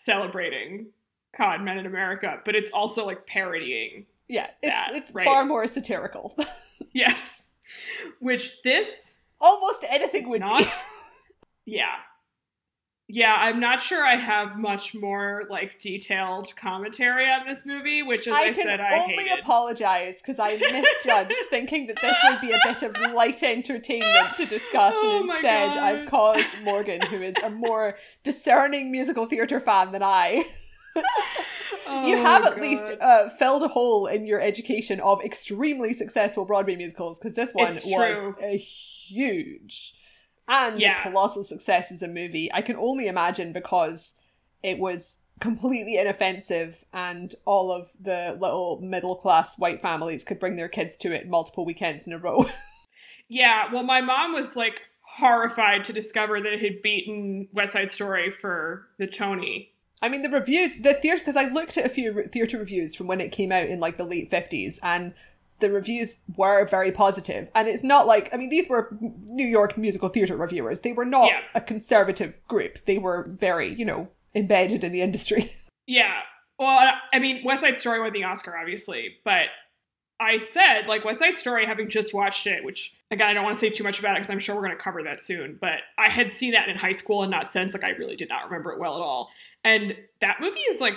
celebrating 0.00 0.86
con 1.34 1.64
men 1.64 1.78
in 1.78 1.86
America, 1.86 2.40
but 2.44 2.54
it's 2.54 2.70
also 2.70 3.04
like 3.06 3.26
parodying. 3.26 4.06
Yeah, 4.28 4.48
it's 4.62 4.72
That, 4.72 4.94
it's 4.94 5.14
right. 5.14 5.24
far 5.24 5.44
more 5.44 5.66
satirical. 5.66 6.36
Yes. 6.92 7.42
Which 8.20 8.62
this 8.62 9.16
Almost 9.40 9.84
anything 9.88 10.30
would 10.30 10.40
not. 10.40 10.60
be. 10.62 10.66
yeah. 11.66 11.96
Yeah, 13.08 13.36
I'm 13.38 13.60
not 13.60 13.80
sure 13.80 14.04
I 14.04 14.16
have 14.16 14.58
much 14.58 14.92
more 14.92 15.44
like 15.48 15.80
detailed 15.80 16.56
commentary 16.56 17.30
on 17.30 17.46
this 17.46 17.64
movie, 17.64 18.02
which 18.02 18.26
as 18.26 18.34
I, 18.34 18.46
I 18.46 18.52
said 18.52 18.80
I 18.80 18.98
only 18.98 19.28
apologize 19.28 20.16
because 20.20 20.40
I 20.40 20.56
misjudged 20.56 21.36
thinking 21.50 21.86
that 21.86 21.98
this 22.02 22.16
would 22.24 22.40
be 22.40 22.50
a 22.50 22.58
bit 22.64 22.82
of 22.82 22.96
light 23.14 23.44
entertainment 23.44 24.36
to 24.38 24.46
discuss, 24.46 24.94
Oh 24.96 25.20
and 25.20 25.30
instead 25.30 25.76
I've 25.76 26.06
caused 26.06 26.52
Morgan, 26.64 27.00
who 27.02 27.22
is 27.22 27.36
a 27.44 27.50
more 27.50 27.96
discerning 28.24 28.90
musical 28.90 29.26
theatre 29.26 29.60
fan 29.60 29.92
than 29.92 30.02
I, 30.02 30.44
Oh 31.86 32.06
you 32.08 32.16
have 32.16 32.42
my 32.42 32.48
at 32.48 32.60
least 32.60 32.88
God. 32.88 32.98
uh, 33.00 33.28
filled 33.28 33.62
a 33.62 33.68
hole 33.68 34.06
in 34.06 34.26
your 34.26 34.40
education 34.40 34.98
of 34.98 35.22
extremely 35.22 35.92
successful 35.92 36.44
Broadway 36.44 36.74
musicals 36.74 37.20
because 37.20 37.36
this 37.36 37.52
one 37.52 37.68
was 37.68 38.34
a 38.42 38.56
huge 38.56 39.94
and 40.48 40.80
Yeah. 40.80 40.98
a 41.00 41.02
colossal 41.02 41.42
success 41.44 41.90
as 41.92 42.02
a 42.02 42.08
movie. 42.08 42.52
I 42.52 42.62
can 42.62 42.76
only 42.76 43.06
imagine 43.06 43.52
because 43.52 44.14
it 44.62 44.78
was 44.78 45.18
completely 45.40 45.98
inoffensive 45.98 46.84
and 46.92 47.34
all 47.44 47.70
of 47.70 47.90
the 48.00 48.36
little 48.40 48.80
middle 48.80 49.16
class 49.16 49.58
white 49.58 49.82
families 49.82 50.24
could 50.24 50.38
bring 50.38 50.56
their 50.56 50.68
kids 50.68 50.96
to 50.96 51.12
it 51.12 51.28
multiple 51.28 51.64
weekends 51.66 52.06
in 52.06 52.12
a 52.12 52.18
row. 52.18 52.46
Yeah, 53.28 53.72
well, 53.72 53.82
my 53.82 54.00
mom 54.00 54.34
was 54.34 54.54
like 54.54 54.82
horrified 55.02 55.84
to 55.86 55.92
discover 55.92 56.40
that 56.40 56.52
it 56.52 56.60
had 56.62 56.80
beaten 56.80 57.48
West 57.52 57.72
Side 57.72 57.90
Story 57.90 58.30
for 58.30 58.86
the 58.98 59.06
Tony. 59.08 59.72
I 60.00 60.08
mean, 60.08 60.22
the 60.22 60.28
reviews, 60.28 60.76
the 60.76 60.94
theatre, 60.94 61.18
because 61.18 61.36
I 61.36 61.48
looked 61.48 61.76
at 61.76 61.84
a 61.84 61.88
few 61.88 62.22
theatre 62.28 62.56
reviews 62.58 62.94
from 62.94 63.08
when 63.08 63.20
it 63.20 63.32
came 63.32 63.50
out 63.50 63.66
in 63.66 63.80
like 63.80 63.96
the 63.96 64.04
late 64.04 64.30
50s, 64.30 64.78
and 64.80 65.12
the 65.60 65.70
reviews 65.70 66.18
were 66.36 66.66
very 66.66 66.92
positive. 66.92 67.48
And 67.54 67.66
it's 67.68 67.82
not 67.84 68.06
like, 68.06 68.32
I 68.32 68.36
mean, 68.36 68.50
these 68.50 68.68
were 68.68 68.88
New 69.00 69.46
York 69.46 69.76
musical 69.78 70.08
theatre 70.08 70.36
reviewers. 70.36 70.80
They 70.80 70.92
were 70.92 71.04
not 71.06 71.28
Yeah. 71.28 71.40
a 71.54 71.60
conservative 71.60 72.40
group. 72.48 72.84
They 72.84 72.98
were 72.98 73.28
very, 73.38 73.72
you 73.72 73.84
know, 73.84 74.08
embedded 74.34 74.84
in 74.84 74.92
the 74.92 75.02
industry. 75.02 75.52
Yeah. 75.88 76.14
Well, 76.58 76.94
I 77.12 77.20
mean, 77.20 77.44
West 77.44 77.60
Side 77.60 77.78
Story 77.78 78.00
won 78.00 78.12
the 78.12 78.24
Oscar, 78.24 78.56
obviously, 78.58 79.18
but 79.24 79.44
I 80.18 80.38
said, 80.38 80.86
like, 80.88 81.04
West 81.04 81.20
Side 81.20 81.36
Story, 81.36 81.64
having 81.64 81.88
just 81.90 82.12
watched 82.12 82.46
it, 82.48 82.64
which, 82.64 82.92
again, 83.12 83.28
I 83.28 83.34
don't 83.34 83.44
want 83.44 83.54
to 83.56 83.60
say 83.60 83.70
too 83.70 83.84
much 83.84 84.00
about 84.00 84.12
it 84.16 84.20
because 84.20 84.30
I'm 84.30 84.40
sure 84.40 84.56
we're 84.56 84.62
going 84.66 84.76
to 84.76 84.82
cover 84.82 85.02
that 85.04 85.22
soon, 85.22 85.58
but 85.60 85.74
I 85.96 86.10
had 86.10 86.34
seen 86.34 86.52
that 86.54 86.68
in 86.68 86.76
high 86.76 86.90
school 86.90 87.22
and 87.22 87.30
not 87.30 87.52
since. 87.52 87.72
Like, 87.72 87.84
I 87.84 87.90
really 87.90 88.16
did 88.16 88.28
not 88.28 88.46
remember 88.46 88.72
it 88.72 88.80
well 88.80 88.96
at 88.96 89.00
all. 89.02 89.28
And 89.62 89.94
that 90.20 90.40
movie 90.40 90.58
is, 90.70 90.80
like, 90.80 90.96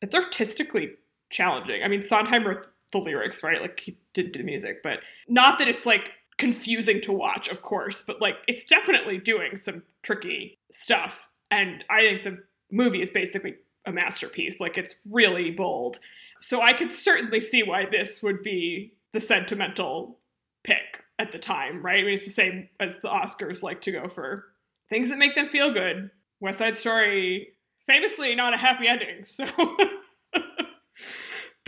it's 0.00 0.14
artistically 0.14 0.90
challenging. 1.30 1.82
I 1.82 1.88
mean, 1.88 2.04
Sondheim 2.04 2.46
wrote 2.46 2.66
the 2.92 2.98
lyrics, 2.98 3.42
right? 3.42 3.60
Like, 3.60 3.80
he 3.80 3.96
didn't 4.14 4.32
do 4.32 4.38
the 4.40 4.44
music, 4.44 4.82
but 4.82 5.00
not 5.28 5.58
that 5.58 5.68
it's, 5.68 5.86
like, 5.86 6.10
confusing 6.38 7.00
to 7.02 7.12
watch, 7.12 7.48
of 7.48 7.62
course, 7.62 8.02
but, 8.06 8.20
like, 8.20 8.36
it's 8.46 8.64
definitely 8.64 9.18
doing 9.18 9.56
some 9.56 9.82
tricky 10.02 10.58
stuff. 10.72 11.28
And 11.50 11.84
I 11.90 12.00
think 12.00 12.22
the 12.22 12.42
movie 12.70 13.02
is 13.02 13.10
basically 13.10 13.56
a 13.86 13.92
masterpiece. 13.92 14.60
Like 14.60 14.78
it's 14.78 14.96
really 15.08 15.50
bold. 15.50 15.98
So 16.38 16.62
I 16.62 16.72
could 16.72 16.92
certainly 16.92 17.40
see 17.40 17.62
why 17.62 17.86
this 17.90 18.22
would 18.22 18.42
be 18.42 18.94
the 19.12 19.20
sentimental 19.20 20.18
pick 20.64 21.04
at 21.18 21.32
the 21.32 21.38
time, 21.38 21.84
right? 21.84 22.00
I 22.00 22.02
mean, 22.02 22.14
it's 22.14 22.24
the 22.24 22.30
same 22.30 22.68
as 22.78 22.96
the 23.00 23.08
Oscars 23.08 23.62
like 23.62 23.82
to 23.82 23.92
go 23.92 24.08
for 24.08 24.46
things 24.88 25.08
that 25.08 25.18
make 25.18 25.34
them 25.34 25.48
feel 25.48 25.72
good. 25.72 26.10
West 26.40 26.58
Side 26.58 26.78
Story, 26.78 27.54
famously 27.86 28.34
not 28.34 28.54
a 28.54 28.56
happy 28.56 28.88
ending, 28.88 29.24
so. 29.24 29.46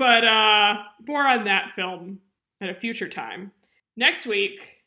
But 0.02 0.24
uh, 0.24 0.78
more 1.06 1.24
on 1.24 1.44
that 1.44 1.70
film 1.76 2.18
at 2.60 2.68
a 2.68 2.74
future 2.74 3.08
time. 3.08 3.52
Next 3.96 4.26
week, 4.26 4.82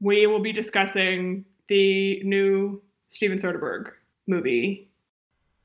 we 0.00 0.28
will 0.28 0.38
be 0.38 0.52
discussing 0.52 1.44
the 1.66 2.22
new 2.22 2.80
Steven 3.08 3.38
Soderbergh 3.38 3.90
movie. 4.28 4.92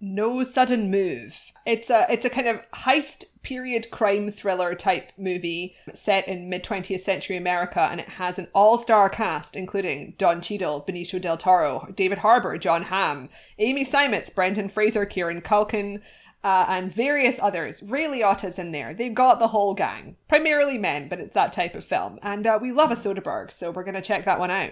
No 0.02 0.42
sudden 0.42 0.90
move. 0.90 1.40
It's 1.68 1.92
a 1.92 2.08
it's 2.10 2.26
a 2.26 2.32
kind 2.32 2.48
of 2.48 2.62
heist 2.72 3.26
period 3.44 3.92
crime 3.92 4.32
thriller 4.32 4.74
type 4.74 5.12
movie 5.20 5.76
set 5.94 6.28
in 6.28 6.50
mid 6.50 6.64
20th 6.64 7.02
century 7.02 7.38
America 7.38 7.88
and 7.92 8.00
it 8.00 8.10
has 8.10 8.40
an 8.40 8.48
all-star 8.54 9.08
cast 9.10 9.56
including 9.56 10.16
Don 10.18 10.42
Cheadle, 10.42 10.84
Benicio 10.88 11.22
del 11.22 11.38
Toro, 11.38 11.88
David 11.96 12.18
Harbour, 12.18 12.58
Jon 12.58 12.84
Hamm, 12.84 13.30
Amy 13.60 13.86
Seimetz, 13.86 14.34
Brendan 14.34 14.68
Fraser, 14.68 15.06
Kieran 15.06 15.42
Culkin, 15.42 16.02
uh, 16.46 16.64
and 16.70 16.94
various 16.94 17.40
others. 17.42 17.82
Ray 17.82 18.08
Liotta's 18.08 18.60
in 18.60 18.72
there. 18.72 18.94
They've 18.94 19.16
got 19.16 19.40
the 19.40 19.48
whole 19.48 19.74
gang. 19.74 20.16
Primarily 20.28 20.78
men, 20.78 21.10
but 21.10 21.20
it's 21.20 21.34
that 21.34 21.52
type 21.52 21.74
of 21.74 21.84
film. 21.84 22.20
And 22.22 22.46
uh, 22.46 22.60
we 22.62 22.72
love 22.72 22.92
a 22.92 22.96
Soderbergh, 22.96 23.52
so 23.52 23.72
we're 23.72 23.84
going 23.84 23.96
to 23.96 24.02
check 24.02 24.26
that 24.26 24.38
one 24.38 24.52
out. 24.52 24.70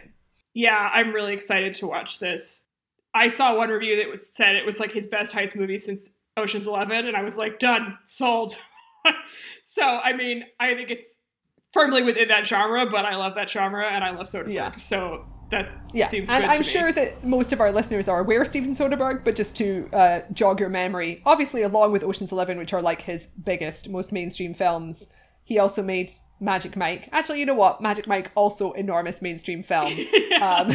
Yeah, 0.54 0.92
I'm 0.94 1.14
really 1.14 1.34
excited 1.34 1.74
to 1.78 1.88
watch 1.88 2.20
this. 2.20 2.66
I 3.16 3.28
saw 3.28 3.58
one 3.58 3.70
review 3.70 3.98
that 3.98 4.08
was 4.08 4.30
said 4.34 4.56
it 4.56 4.68
was 4.68 4.80
like 4.80 4.92
his 4.92 5.08
best 5.08 5.32
heist 5.32 5.56
movie 5.56 5.80
since 5.80 6.10
Ocean's 6.38 6.68
Eleven, 6.68 7.08
and 7.08 7.18
I 7.18 7.24
was 7.24 7.40
like, 7.40 7.58
done, 7.58 7.98
sold. 8.06 8.56
so, 9.64 9.84
I 9.84 10.14
mean, 10.14 10.44
I 10.60 10.76
think 10.76 10.92
it's 10.92 11.18
firmly 11.74 12.04
within 12.04 12.28
that 12.28 12.46
genre, 12.46 12.86
but 12.86 13.04
I 13.04 13.16
love 13.16 13.34
that 13.34 13.50
genre 13.50 13.88
and 13.88 14.04
I 14.04 14.12
love 14.12 14.28
Soderbergh. 14.28 14.54
Yeah. 14.54 14.78
So 14.78 15.26
that 15.54 15.72
yeah. 15.94 16.10
and 16.12 16.30
I'm 16.32 16.60
me. 16.60 16.63
sure 16.63 16.92
that 16.92 17.24
most 17.24 17.54
of 17.54 17.62
our 17.62 17.72
listeners 17.72 18.08
are 18.08 18.20
aware 18.20 18.42
of 18.42 18.48
Steven 18.48 18.76
Soderbergh, 18.76 19.24
but 19.24 19.36
just 19.36 19.56
to 19.58 19.89
uh, 19.94 20.22
jog 20.34 20.60
your 20.60 20.70
memory, 20.70 21.22
obviously, 21.26 21.62
along 21.62 21.92
with 21.92 22.04
Ocean's 22.04 22.32
Eleven, 22.32 22.58
which 22.58 22.74
are 22.74 22.82
like 22.82 23.02
his 23.04 23.28
biggest, 23.28 23.89
most 23.89 24.12
mainstream 24.12 24.54
films, 24.54 25.08
he 25.43 25.60
also 25.60 25.84
made 25.84 26.12
Magic 26.39 26.75
Mike. 26.75 27.10
Actually, 27.12 27.39
you 27.39 27.45
know 27.45 27.53
what? 27.53 27.82
Magic 27.82 28.08
Mike 28.08 28.32
also 28.36 28.73
enormous 28.73 29.21
mainstream 29.21 29.63
film. 29.63 29.93
um, 30.41 30.71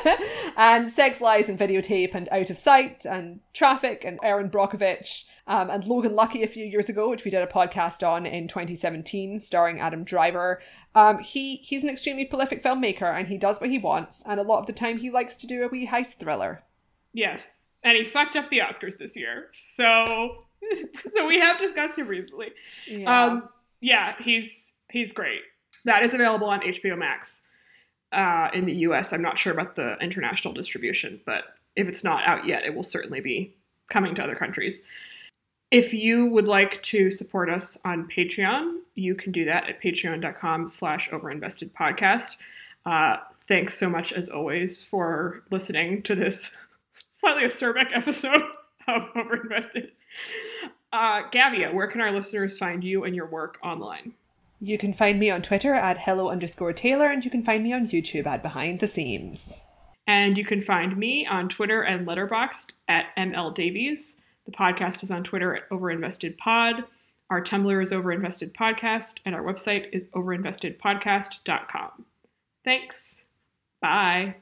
and 0.56 0.90
Sex 0.90 1.20
Lies 1.20 1.48
and 1.48 1.58
Videotape 1.58 2.14
and 2.14 2.28
Out 2.30 2.50
of 2.50 2.58
Sight 2.58 3.04
and 3.06 3.40
Traffic 3.54 4.04
and 4.04 4.18
Erin 4.22 4.50
Brockovich 4.50 5.24
um, 5.46 5.70
and 5.70 5.84
Logan 5.86 6.14
Lucky 6.14 6.42
a 6.42 6.48
few 6.48 6.64
years 6.64 6.88
ago, 6.88 7.08
which 7.08 7.24
we 7.24 7.30
did 7.30 7.42
a 7.42 7.46
podcast 7.46 8.06
on 8.06 8.26
in 8.26 8.48
2017, 8.48 9.40
starring 9.40 9.80
Adam 9.80 10.04
Driver. 10.04 10.60
Um, 10.94 11.18
he 11.18 11.56
he's 11.56 11.84
an 11.84 11.90
extremely 11.90 12.24
prolific 12.24 12.62
filmmaker 12.62 13.12
and 13.12 13.28
he 13.28 13.38
does 13.38 13.60
what 13.60 13.70
he 13.70 13.78
wants, 13.78 14.22
and 14.26 14.38
a 14.38 14.44
lot 14.44 14.60
of 14.60 14.66
the 14.66 14.72
time 14.72 14.98
he 14.98 15.10
likes 15.10 15.36
to 15.38 15.46
do 15.46 15.64
a 15.64 15.68
wee 15.68 15.86
heist 15.86 16.18
thriller. 16.18 16.62
Yes, 17.12 17.66
and 17.82 17.96
he 17.96 18.04
fucked 18.04 18.36
up 18.36 18.50
the 18.50 18.58
Oscars 18.58 18.98
this 18.98 19.16
year, 19.16 19.48
so 19.52 20.46
so 21.14 21.26
we 21.26 21.40
have 21.40 21.58
discussed 21.58 21.96
him 21.96 22.08
recently. 22.08 22.48
Yeah. 22.86 23.24
Um, 23.24 23.48
yeah, 23.80 24.14
he's 24.22 24.72
he's 24.90 25.12
great. 25.12 25.40
That 25.84 26.02
is 26.02 26.14
available 26.14 26.48
on 26.48 26.60
HBO 26.60 26.96
Max 26.96 27.42
uh, 28.12 28.48
in 28.54 28.66
the 28.66 28.74
U.S. 28.74 29.12
I'm 29.12 29.22
not 29.22 29.38
sure 29.38 29.52
about 29.52 29.76
the 29.76 29.96
international 30.00 30.54
distribution, 30.54 31.20
but 31.26 31.44
if 31.74 31.88
it's 31.88 32.02
not 32.02 32.26
out 32.26 32.46
yet, 32.46 32.64
it 32.64 32.74
will 32.74 32.84
certainly 32.84 33.20
be 33.20 33.54
coming 33.90 34.14
to 34.14 34.22
other 34.22 34.34
countries. 34.34 34.82
If 35.70 35.92
you 35.92 36.26
would 36.26 36.46
like 36.46 36.82
to 36.84 37.10
support 37.10 37.50
us 37.50 37.76
on 37.84 38.08
Patreon, 38.08 38.78
you 38.94 39.14
can 39.14 39.32
do 39.32 39.44
that 39.44 39.68
at 39.68 39.82
patreon.com 39.82 40.68
slash 40.68 41.10
overinvestedpodcast. 41.10 42.36
Uh, 42.84 43.16
thanks 43.48 43.76
so 43.76 43.90
much, 43.90 44.12
as 44.12 44.28
always, 44.28 44.84
for 44.84 45.42
listening 45.50 46.02
to 46.02 46.14
this 46.14 46.54
slightly 47.10 47.42
acerbic 47.42 47.86
episode 47.94 48.42
of 48.88 49.02
Overinvested. 49.14 49.90
Uh, 50.92 51.28
Gavia, 51.30 51.72
where 51.74 51.86
can 51.86 52.00
our 52.00 52.12
listeners 52.12 52.56
find 52.56 52.82
you 52.84 53.04
and 53.04 53.14
your 53.14 53.26
work 53.26 53.58
online? 53.62 54.14
You 54.60 54.78
can 54.78 54.92
find 54.92 55.18
me 55.18 55.30
on 55.30 55.42
Twitter 55.42 55.74
at 55.74 55.98
hello 55.98 56.30
underscore 56.30 56.72
tailor, 56.72 57.08
and 57.08 57.24
you 57.24 57.30
can 57.30 57.42
find 57.42 57.62
me 57.62 57.72
on 57.72 57.88
YouTube 57.88 58.26
at 58.26 58.42
Behind 58.42 58.80
the 58.80 58.88
Seams. 58.88 59.52
And 60.06 60.38
you 60.38 60.44
can 60.44 60.62
find 60.62 60.96
me 60.96 61.26
on 61.26 61.48
Twitter 61.48 61.82
and 61.82 62.06
Letterboxd 62.06 62.72
at 62.88 63.06
ML 63.18 63.54
Davies. 63.54 64.20
The 64.46 64.52
podcast 64.52 65.02
is 65.02 65.10
on 65.10 65.24
Twitter 65.24 65.54
at 65.56 65.68
OverinvestedPod. 65.68 66.84
Our 67.28 67.42
Tumblr 67.42 67.82
is 67.82 67.90
Overinvested 67.90 68.52
Podcast, 68.52 69.16
and 69.24 69.34
our 69.34 69.42
website 69.42 69.86
is 69.92 70.06
overinvestedpodcast.com. 70.08 72.04
Thanks. 72.64 73.24
Bye. 73.80 74.36